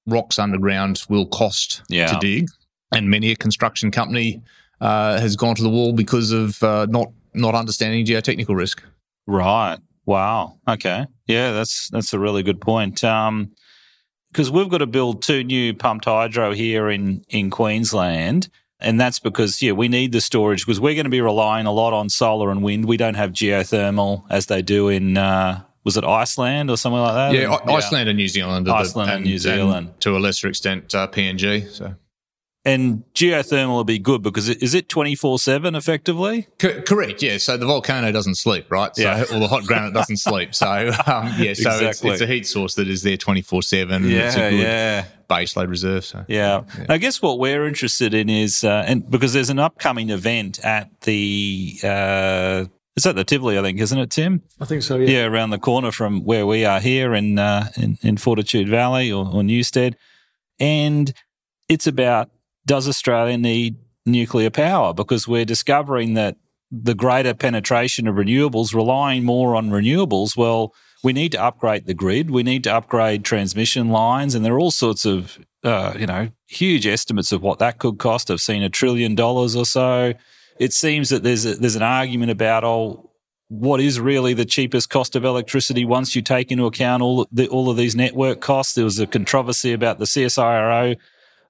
[0.06, 2.06] rocks underground will cost Yeah.
[2.06, 2.48] to dig,
[2.92, 4.42] and many a construction company
[4.80, 8.82] uh, has gone to the wall because of uh, not not understanding geotechnical risk.
[9.26, 9.78] Right.
[10.06, 10.58] Wow.
[10.68, 11.06] Okay.
[11.26, 13.02] Yeah, that's that's a really good point.
[13.02, 13.52] Um,
[14.30, 19.18] because we've got to build two new pumped hydro here in in Queensland, and that's
[19.18, 22.08] because yeah we need the storage because we're going to be relying a lot on
[22.08, 22.84] solar and wind.
[22.84, 27.14] We don't have geothermal as they do in uh, was it Iceland or somewhere like
[27.14, 27.33] that?
[27.33, 28.68] Yeah, I- Iceland and New Zealand.
[28.68, 29.92] are the- Iceland and New Zealand.
[30.01, 31.66] to a lesser extent, uh, PNG.
[31.72, 31.94] So
[32.64, 36.49] And geothermal will be good because it, is it twenty four seven effectively?
[36.59, 37.22] Co- correct.
[37.22, 37.38] Yeah.
[37.38, 38.94] So the volcano doesn't sleep, right?
[38.96, 39.22] So Yeah.
[39.33, 40.53] or the hot granite doesn't sleep.
[40.53, 40.66] So
[41.07, 41.55] um, yeah.
[41.55, 42.11] So it's, Exactly.
[42.11, 44.11] it's a heat source that is there twenty four seven.
[44.11, 45.05] Yeah, It's a good yeah.
[45.31, 46.05] baseload reserve.
[46.05, 46.62] So Yeah.
[46.88, 50.90] I guess what we're interested in is, uh, and because there's an upcoming event at
[51.03, 52.64] the, uh,
[52.96, 54.42] it's at the Tivoli, I think, isn't it, Tim?
[54.59, 54.96] I think so.
[54.96, 55.09] Yeah.
[55.09, 59.12] Yeah, around the corner from where we are here in uh, in, in Fortitude Valley
[59.12, 59.96] or, or Newstead,
[60.59, 61.12] and
[61.68, 62.30] it's about
[62.64, 64.94] does Australia need nuclear power?
[64.94, 66.37] Because we're discovering that
[66.70, 71.94] the greater penetration of renewables, relying more on renewables, well, we need to upgrade the
[71.94, 72.30] grid.
[72.30, 76.30] We need to upgrade transmission lines, and there are all sorts of uh, you know
[76.46, 78.30] huge estimates of what that could cost.
[78.30, 80.14] I've seen a trillion dollars or so.
[80.59, 83.11] It seems that there's a, there's an argument about oh
[83.49, 87.47] what is really the cheapest cost of electricity once you take into account all the,
[87.49, 88.75] all of these network costs.
[88.75, 90.97] There was a controversy about the CSIRO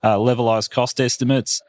[0.02, 1.62] uh, levelized cost estimates.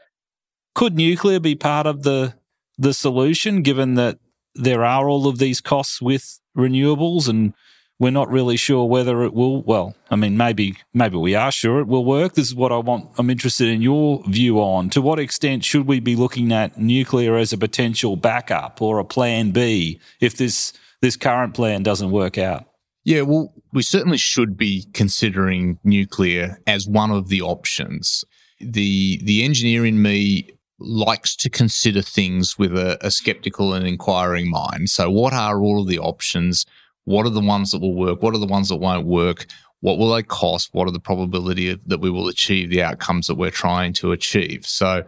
[0.76, 2.36] Could nuclear be part of the
[2.78, 4.20] the solution, given that
[4.54, 7.54] there are all of these costs with renewables, and
[8.00, 9.64] we're not really sure whether it will?
[9.64, 12.34] Well, I mean, maybe maybe we are sure it will work.
[12.34, 13.10] This is what I want.
[13.18, 14.90] I'm interested in your view on.
[14.92, 19.06] To what extent should we be looking at nuclear as a potential backup or a
[19.06, 22.66] plan B if this this current plan doesn't work out?
[23.04, 28.26] Yeah, well, we certainly should be considering nuclear as one of the options.
[28.60, 34.50] The the engineer in me likes to consider things with a, a skeptical and inquiring
[34.50, 34.90] mind.
[34.90, 36.66] So, what are all of the options?
[37.08, 38.22] What are the ones that will work?
[38.22, 39.46] What are the ones that won't work?
[39.80, 40.72] What will they cost?
[40.74, 44.66] What are the probability that we will achieve the outcomes that we're trying to achieve?
[44.66, 45.04] So,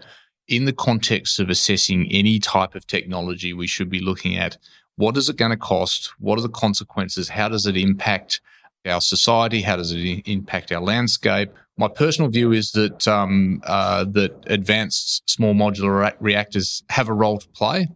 [0.48, 4.58] in the context of assessing any type of technology, we should be looking at
[4.96, 6.14] what is it going to cost?
[6.20, 7.28] What are the consequences?
[7.28, 8.40] How does it impact
[8.86, 9.62] our society?
[9.62, 11.52] How does it impact our landscape?
[11.76, 17.40] My personal view is that um, uh, that advanced small modular reactors have a role
[17.40, 17.90] to play,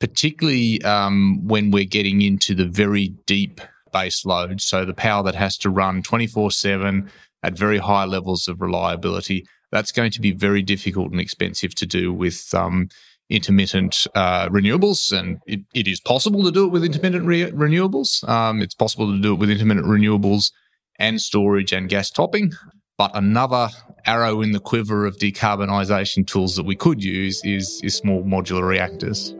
[0.00, 3.60] particularly um, when we're getting into the very deep
[3.92, 4.60] base load.
[4.60, 7.10] So the power that has to run 24 7
[7.42, 9.46] at very high levels of reliability.
[9.72, 12.88] That's going to be very difficult and expensive to do with um,
[13.28, 18.26] intermittent uh, renewables, and it, it is possible to do it with intermittent re- renewables.
[18.28, 20.52] Um, it's possible to do it with intermittent renewables
[20.98, 22.52] and storage and gas topping.
[22.98, 23.68] But another
[24.06, 28.66] arrow in the quiver of decarbonisation tools that we could use is, is small modular
[28.66, 29.34] reactors.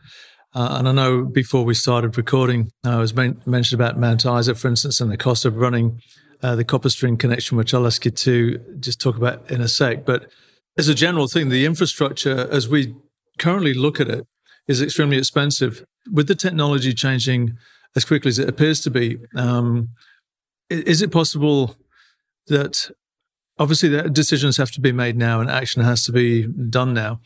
[0.54, 4.26] Uh, and I know before we started recording, uh, I was men- mentioned about Mount
[4.26, 6.02] Isa, for instance, and the cost of running
[6.42, 10.06] uh, the CopperString connection, which I'll ask you to just talk about in a sec.
[10.06, 10.32] But
[10.78, 12.96] as a general thing, the infrastructure, as we
[13.38, 14.26] currently look at it,
[14.68, 15.84] is extremely expensive.
[16.12, 17.58] With the technology changing
[17.96, 19.90] as quickly as it appears to be, um,
[20.70, 21.76] is it possible
[22.48, 22.90] that
[23.58, 27.20] obviously the decisions have to be made now and action has to be done now?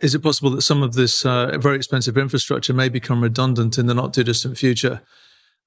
[0.00, 3.86] Is it possible that some of this uh, very expensive infrastructure may become redundant in
[3.86, 5.02] the not too distant future?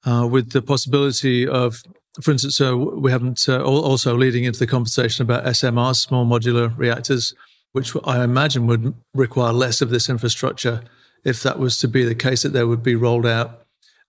[0.06, 1.82] Uh, with the possibility of,
[2.22, 7.34] for instance, we haven't uh, also leading into the conversation about SMRs, small modular reactors,
[7.74, 10.82] which I imagine would require less of this infrastructure
[11.24, 13.64] if that was to be the case, that they would be rolled out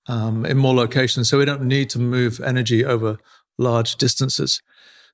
[0.06, 1.28] um, in more locations.
[1.28, 3.18] So we don't need to move energy over
[3.58, 4.62] large distances.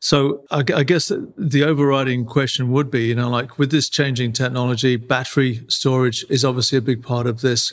[0.01, 4.33] So I, I, guess the overriding question would be, you know, like with this changing
[4.33, 7.73] technology, battery storage is obviously a big part of this,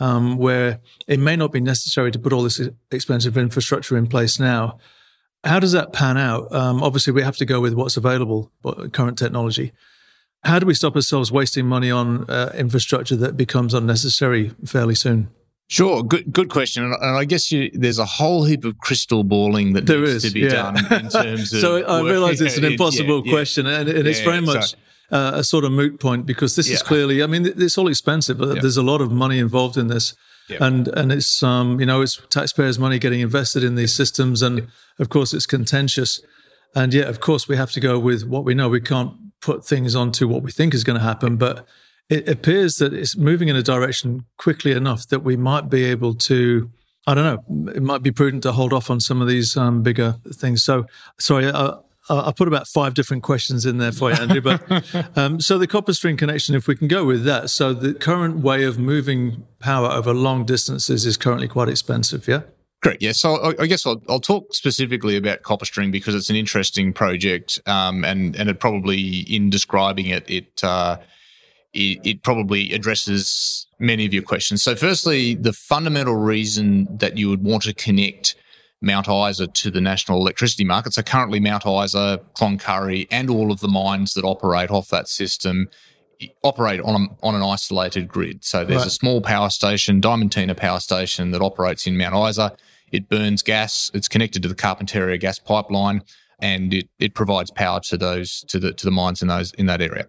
[0.00, 4.38] um, where it may not be necessary to put all this expensive infrastructure in place
[4.38, 4.78] now.
[5.44, 6.52] How does that pan out?
[6.52, 8.50] Um, obviously, we have to go with what's available,
[8.92, 9.72] current technology.
[10.44, 15.30] How do we stop ourselves wasting money on uh, infrastructure that becomes unnecessary fairly soon?
[15.70, 19.74] Sure, good good question, and I guess you, there's a whole heap of crystal balling
[19.74, 20.48] that there needs is, to be yeah.
[20.48, 21.60] done in terms of.
[21.60, 24.74] so I realise it's an impossible yeah, question, and, and it's very much
[25.10, 27.22] uh, a sort of moot point because this is clearly.
[27.22, 28.38] I mean, it's all expensive.
[28.38, 30.14] but There's a lot of money involved in this,
[30.60, 34.68] and and it's um you know it's taxpayers' money getting invested in these systems, and
[34.98, 36.20] of course it's contentious,
[36.74, 38.68] and yet of course we have to go with what we know.
[38.68, 41.66] We can't put things onto what we think is going to happen, but
[42.08, 46.14] it appears that it's moving in a direction quickly enough that we might be able
[46.14, 46.70] to.
[47.06, 47.72] I don't know.
[47.72, 50.62] It might be prudent to hold off on some of these um, bigger things.
[50.62, 50.84] So,
[51.18, 51.74] sorry, I,
[52.08, 54.40] I put about five different questions in there for you, Andrew.
[54.40, 57.50] But um, so the CopperString connection, if we can go with that.
[57.50, 62.26] So the current way of moving power over long distances is currently quite expensive.
[62.26, 62.42] Yeah.
[62.82, 63.02] Correct.
[63.02, 63.12] Yeah.
[63.12, 68.04] So I guess I'll, I'll, talk specifically about CopperString because it's an interesting project, um,
[68.04, 70.98] and and it probably in describing it, it, uh,
[71.72, 74.62] it it probably addresses many of your questions.
[74.62, 78.36] So, firstly, the fundamental reason that you would want to connect
[78.80, 80.94] Mount Isa to the national electricity market.
[80.94, 85.68] So currently, Mount Isa, Cloncurry, and all of the mines that operate off that system
[86.42, 88.44] operate on a, on an isolated grid.
[88.44, 88.86] So there's right.
[88.86, 92.56] a small power station, Diamantina Power Station, that operates in Mount Isa.
[92.90, 93.90] It burns gas.
[93.94, 96.02] It's connected to the Carpentaria gas pipeline,
[96.40, 99.66] and it, it provides power to those to the to the mines in those in
[99.66, 100.08] that area.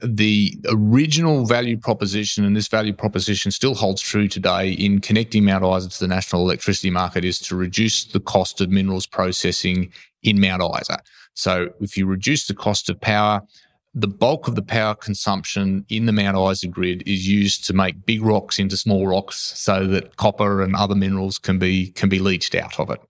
[0.00, 5.64] The original value proposition, and this value proposition still holds true today in connecting Mount
[5.64, 10.40] Isa to the national electricity market, is to reduce the cost of minerals processing in
[10.40, 10.98] Mount Isa.
[11.34, 13.42] So, if you reduce the cost of power,
[13.94, 18.06] the bulk of the power consumption in the Mount Isa grid is used to make
[18.06, 22.20] big rocks into small rocks so that copper and other minerals can be can be
[22.20, 23.00] leached out of it.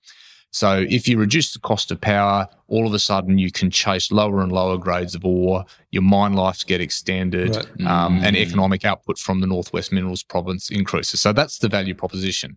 [0.51, 4.11] So if you reduce the cost of power, all of a sudden you can chase
[4.11, 5.65] lower and lower grades of ore.
[5.91, 7.67] Your mine lives get extended, right.
[7.87, 8.25] um, mm.
[8.25, 11.21] and economic output from the Northwest Minerals Province increases.
[11.21, 12.57] So that's the value proposition.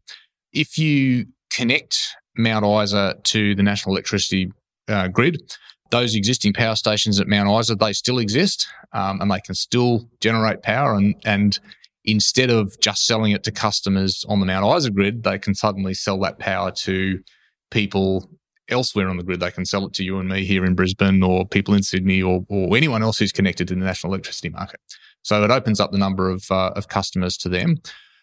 [0.54, 1.98] If you connect
[2.38, 4.52] Mount Isa to the national electricity
[4.88, 5.42] uh, grid,
[5.90, 10.10] those existing power stations at Mount Isa, they still exist um, and they can still
[10.22, 10.96] generate power.
[10.96, 11.60] And, and
[12.06, 15.94] instead of just selling it to customers on the Mount Isa grid, they can suddenly
[15.94, 17.20] sell that power to
[17.72, 18.30] people
[18.70, 19.40] elsewhere on the grid.
[19.40, 22.22] They can sell it to you and me here in Brisbane or people in Sydney
[22.22, 24.80] or, or anyone else who's connected to the national electricity market.
[25.24, 27.78] So it opens up the number of, uh, of customers to them.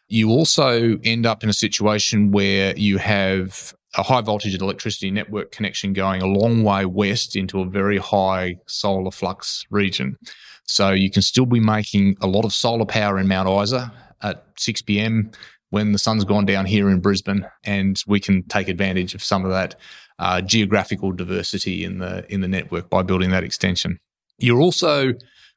[0.08, 5.52] You also end up in a situation where you have a high voltage electricity network
[5.52, 10.16] connection going a long way west into a very high solar flux region.
[10.64, 14.44] So you can still be making a lot of solar power in Mount Isa at
[14.56, 15.30] 6 p.m.
[15.70, 19.44] when the sun's gone down here in Brisbane, and we can take advantage of some
[19.44, 19.74] of that
[20.18, 23.98] uh, geographical diversity in the in the network by building that extension.
[24.38, 25.12] You're also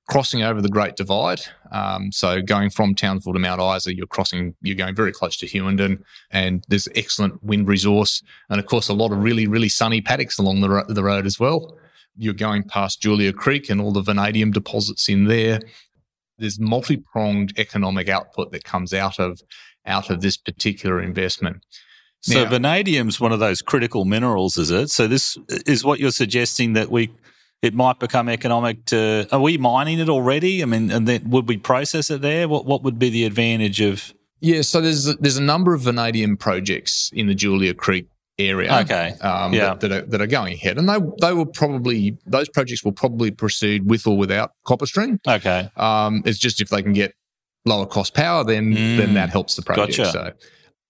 [0.09, 1.41] crossing over the Great Divide.
[1.71, 5.45] Um, so going from Townsville to Mount Isa, you're crossing, you're going very close to
[5.45, 10.01] Hughenden, and there's excellent wind resource, and of course a lot of really really sunny
[10.01, 11.77] paddocks along the ro- the road as well.
[12.17, 15.61] You're going past Julia Creek and all the vanadium deposits in there.
[16.37, 19.41] There's multi pronged economic output that comes out of
[19.85, 21.63] out of this particular investment.
[22.21, 24.89] So now, vanadium's one of those critical minerals, is it?
[24.89, 27.09] So this is what you're suggesting that we
[27.61, 29.27] it might become economic to.
[29.31, 30.61] Are we mining it already?
[30.61, 32.47] I mean, and then would we process it there?
[32.47, 34.13] What what would be the advantage of?
[34.39, 38.07] Yeah, so there's a, there's a number of vanadium projects in the Julia Creek
[38.39, 38.79] area.
[38.79, 39.11] Okay.
[39.21, 39.75] Um, yeah.
[39.75, 42.91] That, that, are, that are going ahead, and they they will probably those projects will
[42.91, 45.19] probably proceed with or without CopperString.
[45.27, 45.69] Okay.
[45.75, 47.13] Um, it's just if they can get
[47.65, 48.97] lower cost power, then mm.
[48.97, 49.97] then that helps the project.
[49.97, 50.11] Gotcha.
[50.11, 50.33] So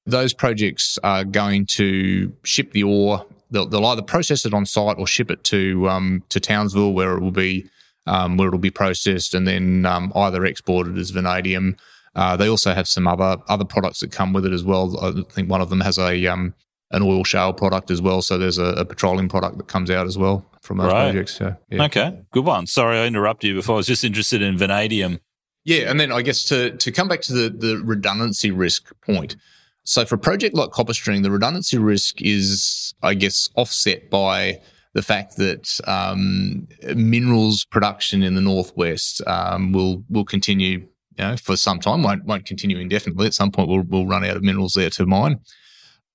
[0.06, 4.98] those projects are going to ship the ore they'll, they'll either process it on site
[4.98, 7.70] or ship it to um, to Townsville, where it will be
[8.08, 11.78] um, where it'll be processed and then um, either exported as vanadium.
[12.16, 14.98] Uh, they also have some other other products that come with it as well.
[15.02, 16.56] I think one of them has a um,
[16.90, 18.22] an oil shale product as well.
[18.22, 21.06] So there's a, a, petroleum product that comes out as well from those right.
[21.06, 21.38] projects.
[21.38, 21.86] So, yeah.
[21.86, 22.68] Okay, good one.
[22.68, 23.76] Sorry, I interrupted you before.
[23.76, 25.20] I was just interested in vanadium.
[25.64, 29.36] Yeah, and then I guess to to come back to the the redundancy risk point.
[29.84, 34.62] So for a project like CopperString, the redundancy risk is, I guess, offset by
[34.94, 41.38] the fact that um, minerals production in the northwest um, will will continue, you know,
[41.38, 42.04] for some time.
[42.04, 43.28] won't won't continue indefinitely.
[43.28, 45.40] At some point, we'll we'll run out of minerals there to mine.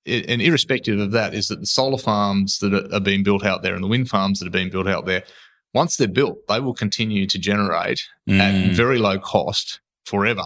[0.05, 3.45] It, and irrespective of that, is that the solar farms that are, are being built
[3.45, 5.23] out there and the wind farms that are being built out there,
[5.77, 8.39] once they're built, they will continue to generate mm.
[8.39, 10.45] at very low cost forever.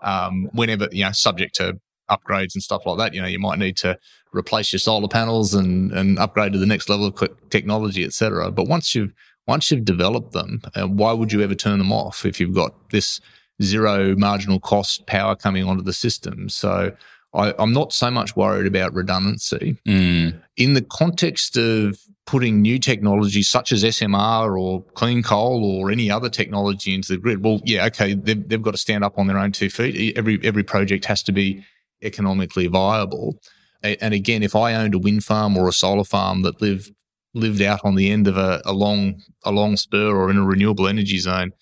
[0.00, 3.14] Um, whenever you know, subject to upgrades and stuff like that.
[3.14, 3.98] You know, you might need to
[4.32, 8.50] replace your solar panels and and upgrade to the next level of technology, etc.
[8.50, 9.12] But once you've
[9.46, 12.90] once you've developed them, uh, why would you ever turn them off if you've got
[12.90, 13.20] this
[13.62, 16.48] zero marginal cost power coming onto the system?
[16.48, 16.92] So
[17.34, 20.38] I, am not so much worried about redundancy mm.
[20.56, 26.10] in the context of putting new technology such as SMR or clean coal or any
[26.10, 27.42] other technology into the grid.
[27.42, 30.14] Well, yeah, okay, they've, they've got to stand up on their own two feet.
[30.14, 31.64] Every every project has to be
[32.02, 33.40] economically viable.
[33.82, 36.92] And again, if I owned a wind farm or a solar farm that lived
[37.32, 40.44] lived out on the end of a, a long a long spur or in a
[40.44, 41.52] renewable energy zone,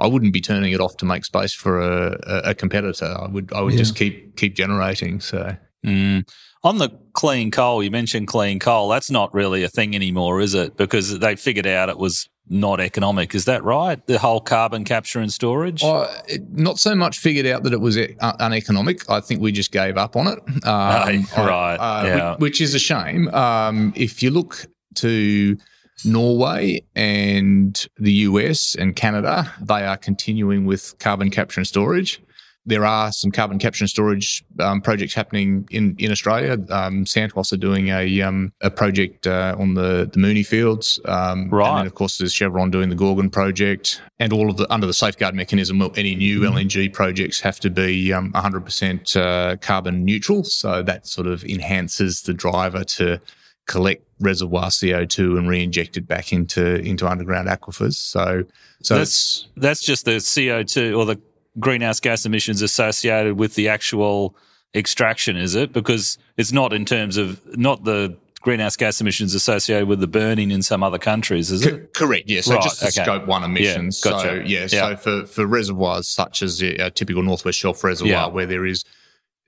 [0.00, 3.14] I wouldn't be turning it off to make space for a, a competitor.
[3.20, 3.80] I would I would yeah.
[3.80, 5.20] just keep keep generating.
[5.20, 6.26] So mm.
[6.64, 8.88] On the clean coal, you mentioned clean coal.
[8.88, 10.76] That's not really a thing anymore, is it?
[10.76, 13.34] Because they figured out it was not economic.
[13.34, 14.04] Is that right?
[14.06, 15.82] The whole carbon capture and storage?
[15.82, 16.06] Uh,
[16.50, 19.08] not so much figured out that it was e- uh, uneconomic.
[19.10, 20.38] I think we just gave up on it.
[20.64, 21.76] Um, right.
[21.76, 22.30] Uh, yeah.
[22.32, 23.28] which, which, is a shame.
[23.28, 25.58] Um, if you look to
[26.04, 32.20] Norway and the US and Canada, they are continuing with carbon capture and storage
[32.66, 36.56] there are some carbon capture and storage um, projects happening in, in Australia.
[36.70, 41.50] Um, Santos are doing a um, a project uh, on the the Moomba fields, um,
[41.50, 41.68] right?
[41.68, 44.86] And then of course there's Chevron doing the Gorgon project, and all of the under
[44.86, 45.82] the safeguard mechanism.
[45.96, 46.54] Any new mm.
[46.54, 52.22] LNG projects have to be 100% um, uh, carbon neutral, so that sort of enhances
[52.22, 53.20] the driver to
[53.66, 57.94] collect reservoir CO2 and re-inject it back into into underground aquifers.
[57.94, 58.44] So,
[58.82, 61.20] so that's that's just the CO2 or the
[61.58, 64.36] greenhouse gas emissions associated with the actual
[64.74, 65.72] extraction, is it?
[65.72, 70.50] Because it's not in terms of not the greenhouse gas emissions associated with the burning
[70.50, 71.94] in some other countries, is it?
[71.94, 72.28] correct.
[72.28, 72.42] Yeah.
[72.42, 73.02] So right, just the okay.
[73.02, 74.02] scope one emissions.
[74.04, 74.28] Yeah, gotcha.
[74.28, 78.26] So yeah, yeah, So for for reservoirs such as a typical Northwest Shelf reservoir, yeah.
[78.26, 78.84] where there is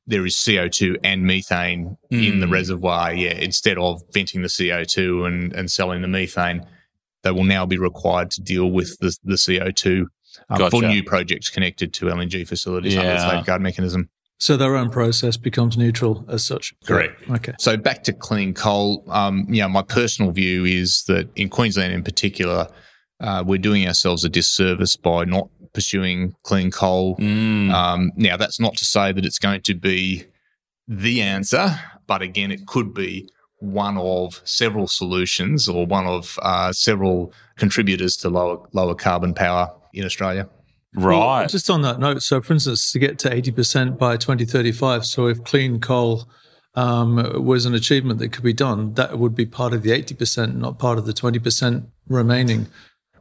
[0.09, 2.27] there is CO2 and methane mm.
[2.27, 2.53] in the mm.
[2.53, 3.13] reservoir.
[3.13, 3.35] Yeah.
[3.35, 6.67] Instead of venting the CO2 and and selling the methane,
[7.23, 10.07] they will now be required to deal with the the CO2
[10.49, 10.71] um, gotcha.
[10.71, 13.01] for new projects connected to LNG facilities yeah.
[13.01, 14.09] under the safeguard mechanism.
[14.39, 16.75] So their own process becomes neutral as such.
[16.85, 17.23] Correct.
[17.31, 17.55] Okay.
[17.59, 19.03] So back to clean coal.
[19.09, 22.69] Um, yeah, my personal view is that in Queensland, in particular,
[23.19, 27.17] uh, we're doing ourselves a disservice by not pursuing clean coal.
[27.17, 27.73] Mm.
[27.73, 30.25] Um, now, that's not to say that it's going to be
[30.87, 36.73] the answer, but again, it could be one of several solutions or one of uh,
[36.73, 40.49] several contributors to lower lower carbon power in Australia.
[40.95, 41.41] Right.
[41.41, 45.27] Well, just on that note, so for instance, to get to 80% by 2035, so
[45.27, 46.27] if clean coal
[46.75, 50.57] um, was an achievement that could be done, that would be part of the 80%,
[50.57, 52.69] not part of the 20% remaining.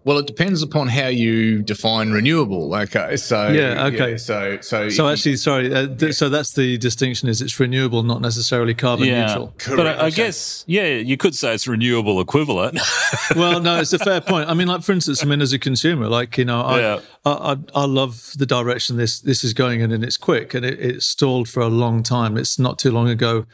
[0.05, 2.75] Well, it depends upon how you define renewable.
[2.75, 6.77] Okay, so yeah, okay, yeah, so so so actually, sorry, uh, th- so that's the
[6.77, 9.25] distinction: is it's renewable, not necessarily carbon yeah.
[9.25, 9.55] neutral.
[9.57, 9.77] Correct.
[9.77, 12.79] But I, I guess, yeah, you could say it's renewable equivalent.
[13.35, 14.47] well, no, it's a fair point.
[14.47, 16.99] I mean, like for instance, I mean, as a consumer, like you know, I yeah.
[17.25, 20.63] I, I, I, love the direction this this is going in, and it's quick, and
[20.63, 22.37] it, it's stalled for a long time.
[22.37, 23.47] It's not too long ago.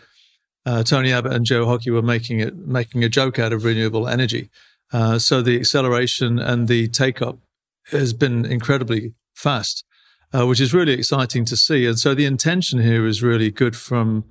[0.66, 4.06] Uh, Tony Abbott and Joe Hockey were making it making a joke out of renewable
[4.06, 4.50] energy
[4.94, 7.40] uh, so the acceleration and the take up
[7.92, 9.84] has been incredibly fast,
[10.34, 11.86] uh, which is really exciting to see.
[11.86, 14.26] And so the intention here is really good from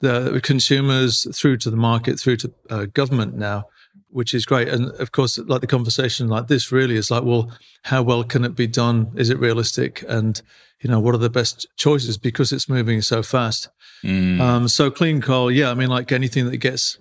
[0.00, 3.64] the consumers through to the market, through to uh, government now,
[4.10, 4.68] which is great.
[4.68, 8.44] And of course, like the conversation like this really is like, well, how well can
[8.44, 9.10] it be done?
[9.16, 10.04] Is it realistic?
[10.08, 10.40] And,
[10.80, 13.68] you know, what are the best choices because it's moving so fast?
[14.04, 14.40] Mm.
[14.40, 16.98] Um, so clean coal, yeah, I mean, like anything that gets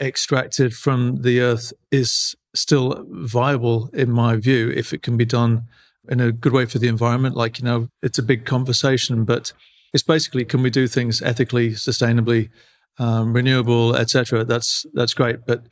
[0.00, 5.64] extracted from the earth is still viable in my view if it can be done
[6.08, 9.52] in a good way for the environment like you know it's a big conversation but
[9.92, 12.48] it's basically can we do things ethically sustainably
[12.98, 15.66] um, renewable etc that's that's great but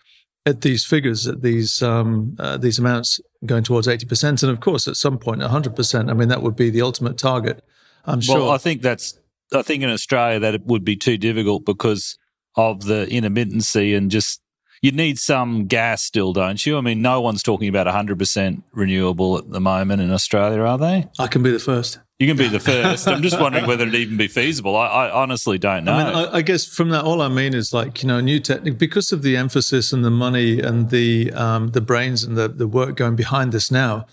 [0.46, 4.42] at these figures, at these um, uh, these amounts going towards 80%.
[4.42, 6.10] And of course, at some point, 100%.
[6.10, 7.64] I mean, that would be the ultimate target.
[8.04, 8.52] I'm sure.
[8.52, 9.18] I think that's,
[9.52, 12.18] I think in Australia that it would be too difficult because
[12.56, 14.40] of the intermittency and just,
[14.82, 16.76] you need some gas still, don't you?
[16.76, 21.08] I mean, no one's talking about 100% renewable at the moment in Australia, are they?
[21.18, 21.98] I can be the first.
[22.18, 23.08] You can be the first.
[23.08, 24.76] I'm just wondering whether it'd even be feasible.
[24.76, 25.94] I, I honestly don't know.
[25.94, 28.38] I, mean, I, I, guess from that, all I mean is like you know, new
[28.38, 32.46] technique because of the emphasis and the money and the um, the brains and the
[32.46, 34.06] the work going behind this now.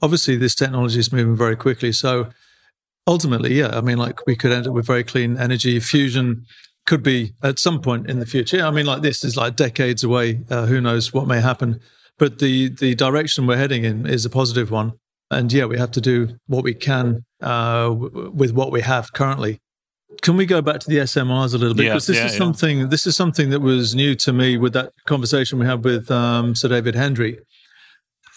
[0.00, 1.90] Obviously, this technology is moving very quickly.
[1.90, 2.28] So
[3.08, 5.80] ultimately, yeah, I mean, like we could end up with very clean energy.
[5.80, 6.46] Fusion
[6.88, 8.64] could be at some point in the future.
[8.64, 10.40] I mean, like this is like decades away.
[10.50, 11.80] Uh, who knows what may happen?
[12.18, 14.94] But the the direction we're heading in is a positive one.
[15.30, 19.12] And yeah, we have to do what we can uh, w- with what we have
[19.12, 19.60] currently.
[20.22, 21.84] Can we go back to the SMRs a little bit?
[21.84, 22.38] Because this yeah, is yeah.
[22.38, 26.10] something this is something that was new to me with that conversation we had with
[26.10, 27.38] um, Sir David Hendry.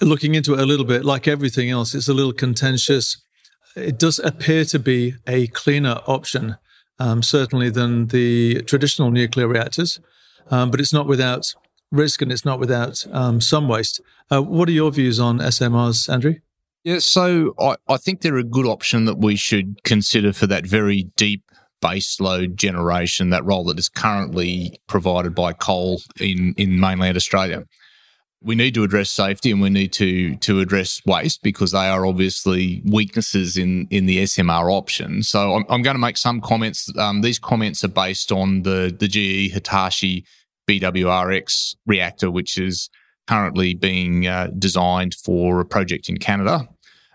[0.02, 3.24] Looking into it a little bit, like everything else, it's a little contentious.
[3.78, 6.58] It does appear to be a cleaner option,
[7.02, 10.00] um, certainly than the traditional nuclear reactors,
[10.52, 11.54] um, but it's not without
[11.92, 14.00] risk and it's not without um, some waste.
[14.30, 16.36] Uh, what are your views on SMRs, Andrew?
[16.84, 20.66] Yeah, so I, I think they're a good option that we should consider for that
[20.66, 21.44] very deep
[21.82, 27.66] base load generation, that role that is currently provided by coal in, in mainland Australia.
[28.44, 32.06] We need to address safety and we need to to address waste because they are
[32.06, 35.22] obviously weaknesses in in the SMR option.
[35.24, 36.90] So I'm, I'm going to make some comments.
[36.98, 40.26] Um, these comments are based on the the GE Hitachi
[40.68, 42.90] BWRX reactor, which is
[43.28, 46.68] currently being uh, designed for a project in Canada.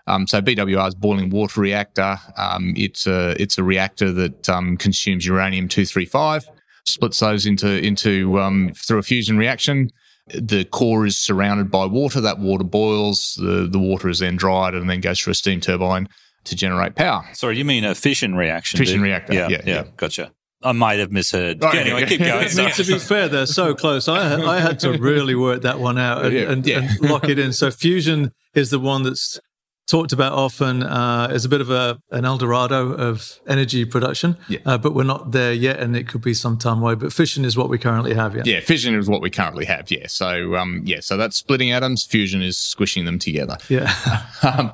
[0.07, 2.17] Um, so BWR is boiling water reactor.
[2.37, 6.49] Um, it's a it's a reactor that um, consumes uranium two three five,
[6.85, 9.91] splits those into into um, through a fusion reaction.
[10.29, 12.21] The core is surrounded by water.
[12.21, 13.37] That water boils.
[13.41, 16.09] The the water is then dried and then goes through a steam turbine
[16.45, 17.25] to generate power.
[17.33, 18.77] Sorry, you mean a fission reaction?
[18.77, 19.33] Fission reactor.
[19.33, 20.31] Yeah, yeah, yeah, Gotcha.
[20.63, 21.61] I might have misheard.
[21.61, 22.47] Right, anyway, keep going.
[22.59, 24.07] I to be fair, they're so close.
[24.07, 26.79] I, I had to really work that one out and, yeah, and, yeah.
[26.79, 27.53] and, lock it in.
[27.53, 29.39] So fusion is the one that's
[29.87, 34.37] talked about often uh, as a bit of a an El Dorado of energy production,
[34.47, 34.59] yeah.
[34.65, 36.95] uh, but we're not there yet, and it could be some time away.
[36.95, 38.35] But fission is what we currently have.
[38.35, 39.89] Yeah, yeah, fission is what we currently have.
[39.89, 42.03] Yeah, so um, yeah, so that's splitting atoms.
[42.03, 43.57] Fusion is squishing them together.
[43.69, 43.91] Yeah.
[44.43, 44.71] um,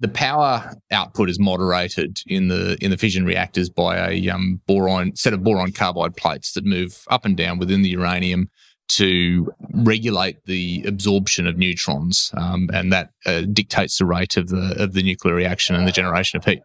[0.00, 5.14] the power output is moderated in the in the fission reactors by a um, boron
[5.14, 8.48] set of boron carbide plates that move up and down within the uranium
[8.90, 14.74] to regulate the absorption of neutrons, um, and that uh, dictates the rate of the
[14.82, 16.62] of the nuclear reaction and the generation of heat.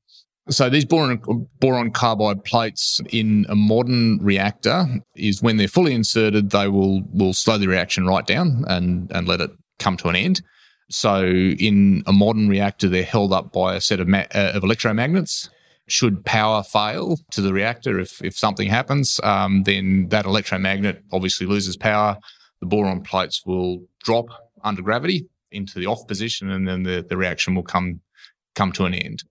[0.50, 6.52] So these boron boron carbide plates in a modern reactor is when they're fully inserted,
[6.52, 10.16] they will will slow the reaction right down and and let it come to an
[10.16, 10.42] end.
[10.90, 14.62] So in a modern reactor, they're held up by a set of, ma- uh, of
[14.62, 15.50] electromagnets.
[15.88, 21.46] Should power fail to the reactor, if, if something happens, um, then that electromagnet obviously
[21.46, 22.18] loses power.
[22.60, 24.26] The boron plates will drop
[24.64, 28.02] under gravity into the off position, and then the, the reaction will come
[28.56, 29.24] come to an end.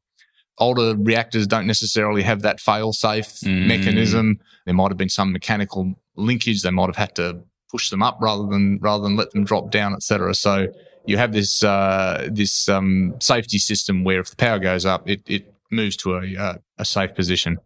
[0.58, 3.66] Older reactors don't necessarily have that fail safe mm.
[3.66, 4.38] mechanism.
[4.66, 6.62] There might have been some mechanical linkage.
[6.62, 9.70] They might have had to push them up rather than rather than let them drop
[9.70, 10.34] down, etc.
[10.34, 10.68] So
[11.06, 15.22] you have this uh, this um, safety system where if the power goes up, it,
[15.26, 17.58] it moves to a, uh, a safe position.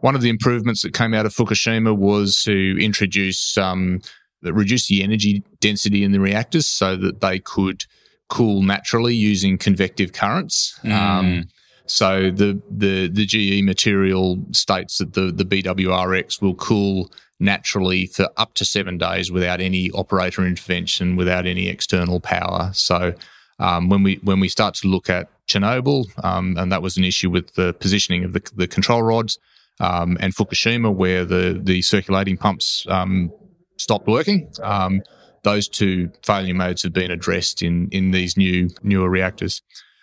[0.00, 4.00] One of the improvements that came out of Fukushima was to introduce um,
[4.42, 7.84] reduce the energy density in the reactors so that they could
[8.28, 10.78] cool naturally using convective currents.
[10.82, 10.92] Mm.
[10.92, 11.44] Um,
[11.86, 18.28] so the the the GE material states that the the BWRX will cool naturally for
[18.36, 22.70] up to seven days without any operator intervention, without any external power.
[22.72, 23.14] So
[23.58, 27.04] um, when we when we start to look at Chernobyl, um, and that was an
[27.04, 29.38] issue with the positioning of the, the control rods,
[29.80, 33.30] um, and Fukushima, where the the circulating pumps um,
[33.76, 34.50] stopped working.
[34.62, 35.02] Um,
[35.42, 39.62] those two failure modes have been addressed in in these new newer reactors.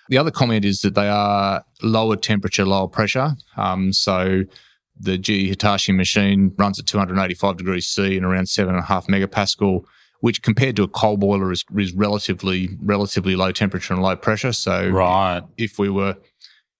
[0.09, 3.35] The other comment is that they are lower temperature, lower pressure.
[3.55, 4.43] Um, so
[4.99, 9.07] the GE Hitachi machine runs at 285 degrees C and around seven and a half
[9.07, 9.85] megapascal,
[10.21, 14.53] which compared to a coal boiler is, is relatively relatively low temperature and low pressure.
[14.53, 15.41] So right.
[15.57, 16.15] if we were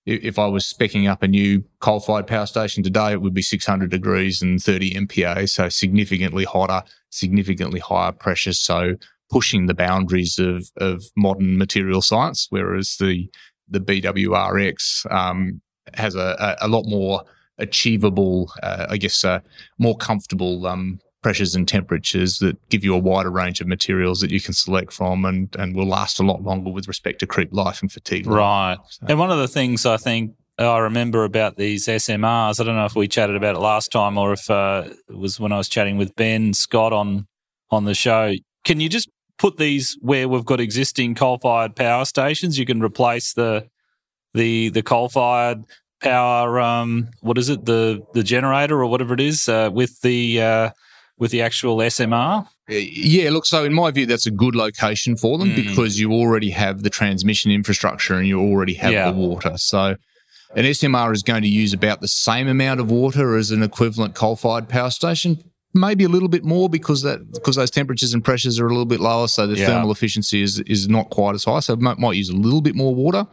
[0.04, 3.88] if I was specking up a new coal-fired power station today, it would be 600
[3.88, 8.52] degrees and 30 MPa, so significantly hotter, significantly higher pressure.
[8.52, 8.96] So
[9.30, 13.28] pushing the boundaries of, of modern material science, whereas the
[13.68, 15.60] the BWRX um,
[15.94, 17.22] has a, a, a lot more
[17.58, 19.40] achievable, uh, I guess, uh,
[19.78, 24.30] more comfortable um, pressures and temperatures that give you a wider range of materials that
[24.30, 27.52] you can select from and, and will last a lot longer with respect to creep
[27.52, 28.26] life and fatigue.
[28.26, 28.36] Life.
[28.36, 28.78] Right.
[28.88, 29.06] So.
[29.08, 32.84] And one of the things I think I remember about these SMRs, I don't know
[32.84, 35.68] if we chatted about it last time or if uh, it was when I was
[35.68, 37.26] chatting with Ben Scott on
[37.70, 38.34] on the show.
[38.64, 39.08] Can you just
[39.38, 42.58] put these where we've got existing coal fired power stations?
[42.58, 43.68] You can replace the
[44.34, 45.64] the the coal fired
[46.00, 50.42] power um, what is it the the generator or whatever it is uh, with the
[50.42, 50.70] uh,
[51.18, 52.46] with the actual SMR?
[52.68, 55.56] Yeah, look, so in my view, that's a good location for them mm.
[55.56, 59.10] because you already have the transmission infrastructure and you already have yeah.
[59.10, 59.52] the water.
[59.56, 59.96] So
[60.54, 64.14] an SMR is going to use about the same amount of water as an equivalent
[64.14, 65.42] coal-fired power station,
[65.74, 68.84] maybe a little bit more because that because those temperatures and pressures are a little
[68.84, 69.66] bit lower, so the yeah.
[69.66, 71.60] thermal efficiency is is not quite as high.
[71.60, 73.26] So it might, might use a little bit more water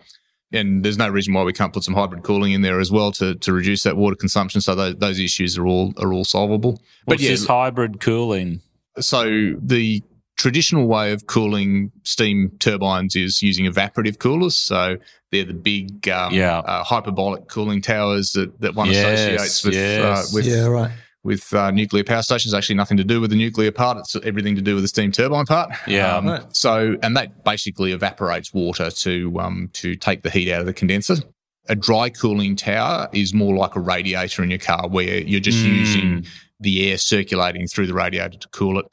[0.51, 3.11] and there's no reason why we can't put some hybrid cooling in there as well
[3.13, 4.61] to, to reduce that water consumption.
[4.61, 6.71] So those, those issues are all are all solvable.
[6.71, 8.61] What's but yeah, this hybrid cooling?
[8.99, 10.03] So the
[10.37, 14.55] traditional way of cooling steam turbines is using evaporative coolers.
[14.55, 14.97] So
[15.31, 16.59] they're the big um, yeah.
[16.59, 20.33] uh, hyperbolic cooling towers that, that one yes, associates with yes.
[20.33, 20.91] uh, with yeah, right
[21.23, 22.53] with uh, nuclear power stations.
[22.53, 23.97] Actually, nothing to do with the nuclear part.
[23.97, 25.71] It's everything to do with the steam turbine part.
[25.87, 26.17] Yeah.
[26.17, 26.45] Um.
[26.51, 30.73] So, and that basically evaporates water to um, to take the heat out of the
[30.73, 31.15] condenser.
[31.67, 35.59] A dry cooling tower is more like a radiator in your car, where you're just
[35.59, 35.75] mm.
[35.75, 36.25] using
[36.59, 38.85] the air circulating through the radiator to cool it.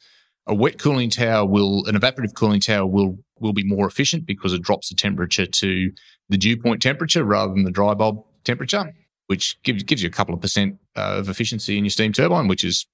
[0.49, 4.53] A wet cooling tower will, an evaporative cooling tower will will be more efficient because
[4.53, 5.91] it drops the temperature to
[6.29, 8.93] the dew point temperature rather than the dry bulb temperature
[9.27, 12.49] which gives, gives you a couple of percent uh, of efficiency in your steam turbine,
[12.49, 12.87] which is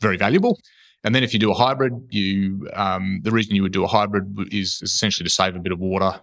[0.00, 0.58] very valuable.
[1.04, 3.88] And then if you do a hybrid, you um, the reason you would do a
[3.88, 6.20] hybrid is, is essentially to save a bit of water,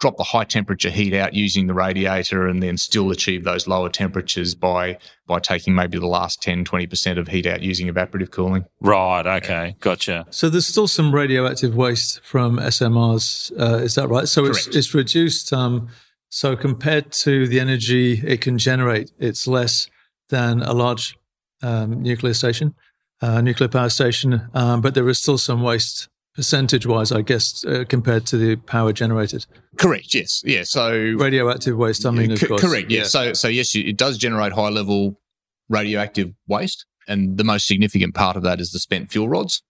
[0.00, 3.88] drop the high temperature heat out using the radiator, and then still achieve those lower
[3.88, 8.66] temperatures by by taking maybe the last 10, 20% of heat out using evaporative cooling.
[8.80, 9.26] Right.
[9.26, 9.76] Okay.
[9.80, 10.26] Gotcha.
[10.30, 13.50] So there's still some radioactive waste from SMRs.
[13.58, 14.28] Uh, is that right?
[14.28, 15.52] So it's, it's reduced.
[15.54, 15.88] Um,
[16.30, 19.88] so compared to the energy it can generate, it's less
[20.28, 21.16] than a large
[21.62, 22.74] um, nuclear station,
[23.20, 27.64] uh, nuclear power station, um, but there is still some waste percentage wise, I guess,
[27.64, 29.46] uh, compared to the power generated.
[29.76, 30.14] Correct.
[30.14, 30.42] Yes.
[30.44, 30.62] Yeah.
[30.62, 32.06] So radioactive waste.
[32.06, 32.90] I mean, c- correct.
[32.90, 33.00] Yeah.
[33.00, 33.04] yeah.
[33.04, 35.18] So so yes, it does generate high level
[35.68, 39.62] radioactive waste, and the most significant part of that is the spent fuel rods.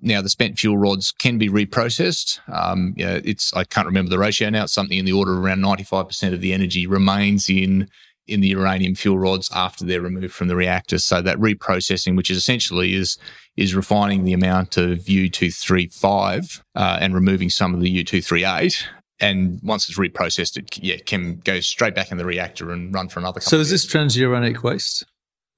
[0.00, 2.38] Now, the spent fuel rods can be reprocessed.
[2.52, 4.64] Um, yeah, it's I can't remember the ratio now.
[4.64, 7.88] It's something in the order of around ninety five percent of the energy remains in
[8.26, 10.98] in the uranium fuel rods after they're removed from the reactor.
[10.98, 13.16] So that reprocessing, which is essentially is
[13.56, 17.90] is refining the amount of U two three five uh, and removing some of the
[17.90, 18.86] U two three eight.
[19.18, 23.08] And once it's reprocessed, it yeah can go straight back in the reactor and run
[23.08, 23.40] for another.
[23.40, 25.04] so is this transuranic waste?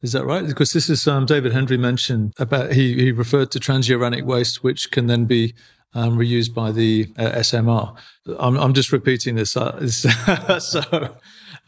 [0.00, 0.46] Is that right?
[0.46, 4.90] Because this is um, David Hendry mentioned about he, he referred to transuranic waste, which
[4.90, 5.54] can then be
[5.94, 7.96] um, reused by the uh, SMR.
[8.38, 9.56] I'm, I'm, just repeating this.
[9.56, 9.88] Uh,
[10.60, 10.80] so,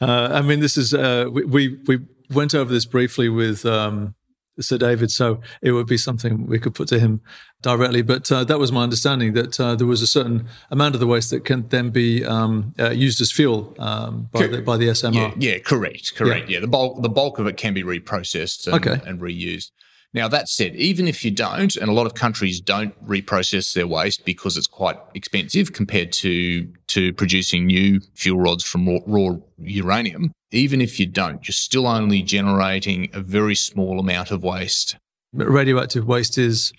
[0.00, 1.98] uh, I mean, this is uh, we, we, we
[2.30, 4.14] went over this briefly with um,
[4.59, 7.20] Sir David, so it would be something we could put to him
[7.62, 8.03] directly.
[8.03, 11.07] But uh, that was my understanding that uh, there was a certain amount of the
[11.07, 14.88] waste that can then be um, uh, used as fuel um, by, the, by the
[14.88, 15.14] SMR.
[15.14, 16.48] Yeah, yeah correct, correct.
[16.48, 16.57] Yeah.
[16.57, 16.61] yeah.
[16.61, 19.01] the bulk the bulk of it can be reprocessed and, okay.
[19.09, 19.70] and reused.
[20.12, 23.86] Now, that said, even if you don't, and a lot of countries don't reprocess their
[23.86, 29.36] waste because it's quite expensive compared to, to producing new fuel rods from raw, raw
[29.58, 34.96] uranium, even if you don't, you're still only generating a very small amount of waste.
[35.32, 36.72] Radioactive waste is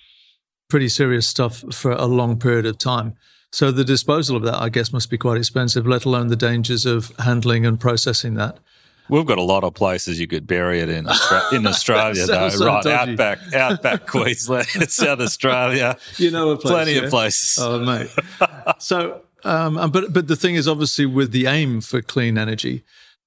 [0.70, 3.16] pretty serious stuff for a long period of time.
[3.54, 6.86] So the disposal of that, I guess, must be quite expensive, let alone the dangers
[6.86, 8.60] of handling and processing that.
[9.12, 12.48] We've got a lot of places you could bury it in, Austra- in Australia, though.
[12.48, 13.12] So right, dodgy.
[13.12, 15.98] outback, outback Queensland, South Australia.
[16.16, 17.02] You know a place, plenty yeah?
[17.02, 17.60] of places.
[17.62, 18.10] Oh, mate.
[18.80, 22.86] so, um, but but the thing is, obviously, with the aim for clean energy,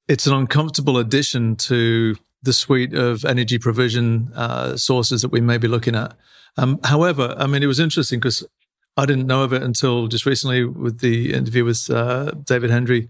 [0.09, 5.59] it's an uncomfortable addition to the suite of energy provision uh, sources that we may
[5.59, 6.15] be looking at.
[6.57, 8.43] Um, however, I mean, it was interesting because
[8.97, 13.09] I didn't know of it until just recently with the interview with uh, David Hendry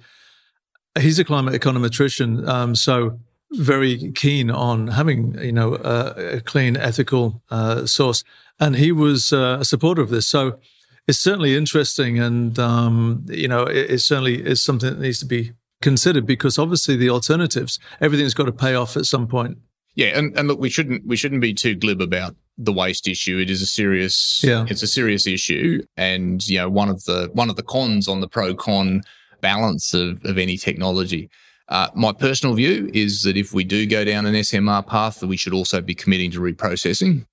[0.99, 3.18] he's a climate econometrician, um, so
[3.53, 8.24] very keen on having you know a, a clean, ethical uh, source,
[8.61, 10.26] and he was uh, a supporter of this.
[10.26, 10.59] So
[11.07, 15.26] it's certainly interesting, and um, you know it, it, certainly is something that needs to
[15.26, 19.59] be considered because obviously the alternatives, everything's got to pay off at some point.
[19.95, 23.38] Yeah, and, and look, we shouldn't we shouldn't be too glib about the waste issue.
[23.38, 24.64] It is a serious yeah.
[24.68, 28.20] it's a serious issue, and you know one of the one of the cons on
[28.20, 29.03] the pro con
[29.51, 31.28] balance of, of any technology.
[31.68, 35.28] Uh, my personal view is that if we do go down an SMR path, that
[35.28, 37.26] we should also be committing to reprocessing.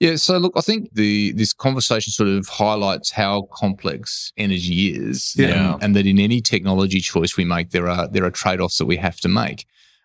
[0.00, 5.34] Yeah, so look, I think the this conversation sort of highlights how complex energy is,
[5.36, 5.74] Yeah.
[5.74, 8.78] and, and that in any technology choice we make, there are there are trade offs
[8.78, 9.60] that we have to make.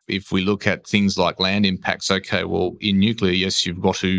[0.08, 3.96] If we look at things like land impacts, okay, well, in nuclear, yes, you've got
[4.06, 4.12] to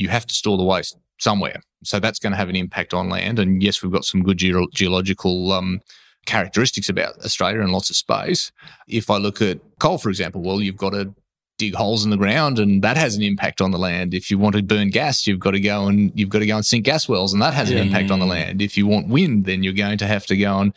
[0.00, 0.96] you have to store the waste
[1.28, 3.38] somewhere, so that's going to have an impact on land.
[3.38, 5.80] And yes, we've got some good geo- geological um,
[6.28, 8.52] characteristics about Australia and lots of space.
[8.86, 11.14] If I look at coal, for example, well, you've got to
[11.58, 14.14] dig holes in the ground and that has an impact on the land.
[14.14, 16.54] If you want to burn gas, you've got to go and you've got to go
[16.56, 17.78] and sink gas wells and that has Yeah.
[17.78, 18.30] an impact on the mm.
[18.30, 18.62] land.
[18.62, 20.72] If you want wind, then you're going to have to go and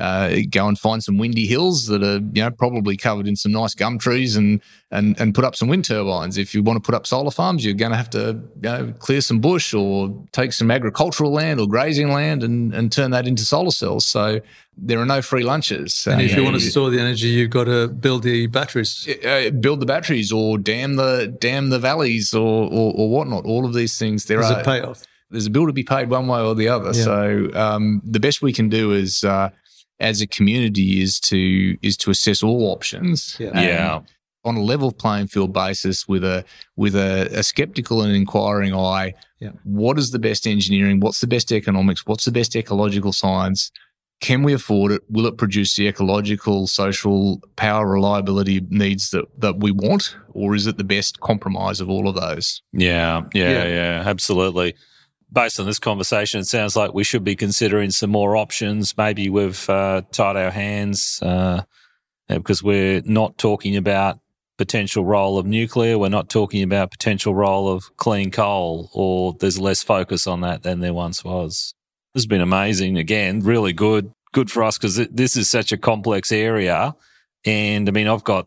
[0.00, 3.52] uh, go and find some windy hills that are you know probably covered in some
[3.52, 6.38] nice gum trees and and and put up some wind turbines.
[6.38, 8.94] If you want to put up solar farms, you're going to have to you know,
[8.98, 13.26] clear some bush or take some agricultural land or grazing land and and turn that
[13.26, 14.06] into solar cells.
[14.06, 14.40] So
[14.78, 16.06] there are no free lunches.
[16.06, 19.06] And Uh, if you want to store the energy, you've got to build the batteries.
[19.26, 23.44] uh, build the batteries or dam the dam the valleys or, or or whatnot.
[23.44, 25.02] All of these things there There's are a payoff.
[25.30, 26.92] there's a bill to be paid one way or the other.
[26.94, 27.04] Yeah.
[27.04, 29.50] So um, the best we can do is uh,
[30.02, 33.36] as a community is to is to assess all options.
[33.40, 33.60] Yeah.
[33.60, 34.00] Yeah.
[34.44, 36.44] On a level playing field basis, with a
[36.76, 39.52] with a, a skeptical and inquiring eye, Yeah.
[39.64, 40.98] what is the best engineering?
[41.00, 42.04] What's the best economics?
[42.06, 43.70] What's the best ecological science?
[44.20, 45.02] Can we afford it?
[45.08, 50.16] Will it produce the ecological, social, power, reliability needs that, that we want?
[50.32, 52.62] Or is it the best compromise of all of those?
[52.72, 53.64] Yeah, yeah, Yeah.
[53.66, 54.74] yeah, absolutely.
[55.32, 58.96] Based on this conversation, it sounds like we should be considering some more options.
[58.98, 61.62] Maybe we've uh, tied our hands uh,
[62.28, 64.18] because we're not talking about
[64.58, 65.98] potential role of nuclear.
[65.98, 70.62] We're not talking about potential role of clean coal, or there's less focus on that
[70.62, 71.74] than there once was.
[72.14, 72.98] This has been amazing.
[72.98, 76.94] Again, really good, good for us because this is such a complex area.
[77.44, 78.46] And I mean, I've got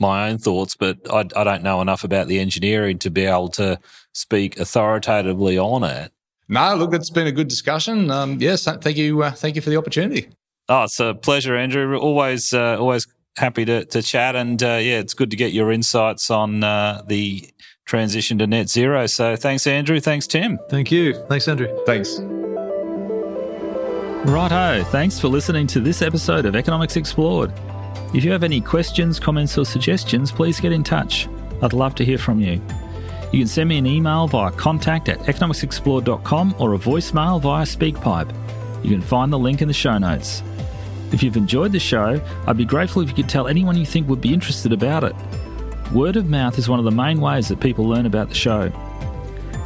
[0.00, 3.48] my own thoughts, but I, I don't know enough about the engineering to be able
[3.50, 3.78] to
[4.12, 6.12] speak authoritatively on it.
[6.48, 8.10] No, look, it's been a good discussion.
[8.10, 10.28] Um, yes, thank you, uh, thank you for the opportunity.
[10.68, 11.96] Oh, it's a pleasure, Andrew.
[11.98, 14.36] Always, uh, always happy to, to chat.
[14.36, 17.48] And uh, yeah, it's good to get your insights on uh, the
[17.84, 19.06] transition to net zero.
[19.06, 20.00] So thanks, Andrew.
[20.00, 20.58] Thanks, Tim.
[20.70, 21.14] Thank you.
[21.28, 21.68] Thanks, Andrew.
[21.86, 22.18] Thanks.
[24.24, 24.84] Righto.
[24.84, 27.52] Thanks for listening to this episode of Economics Explored.
[28.14, 31.28] If you have any questions, comments, or suggestions, please get in touch.
[31.62, 32.60] I'd love to hear from you.
[33.32, 38.84] You can send me an email via contact at economicsexplored.com or a voicemail via SpeakPipe.
[38.84, 40.42] You can find the link in the show notes.
[41.12, 44.06] If you've enjoyed the show, I'd be grateful if you could tell anyone you think
[44.08, 45.14] would be interested about it.
[45.92, 48.70] Word of mouth is one of the main ways that people learn about the show.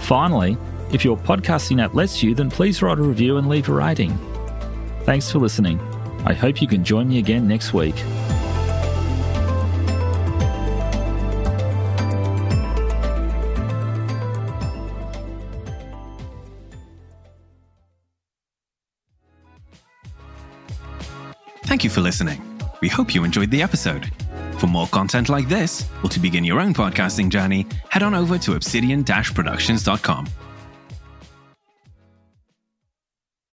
[0.01, 0.57] Finally,
[0.93, 4.17] if your podcasting app lets you, then please write a review and leave a rating.
[5.03, 5.81] Thanks for listening.
[6.25, 7.97] I hope you can join me again next week.
[21.67, 22.41] Thank you for listening.
[22.81, 24.11] We hope you enjoyed the episode.
[24.59, 28.39] For more content like this, or to begin your own podcasting journey, head on over
[28.39, 30.27] to obsidian-productions.com.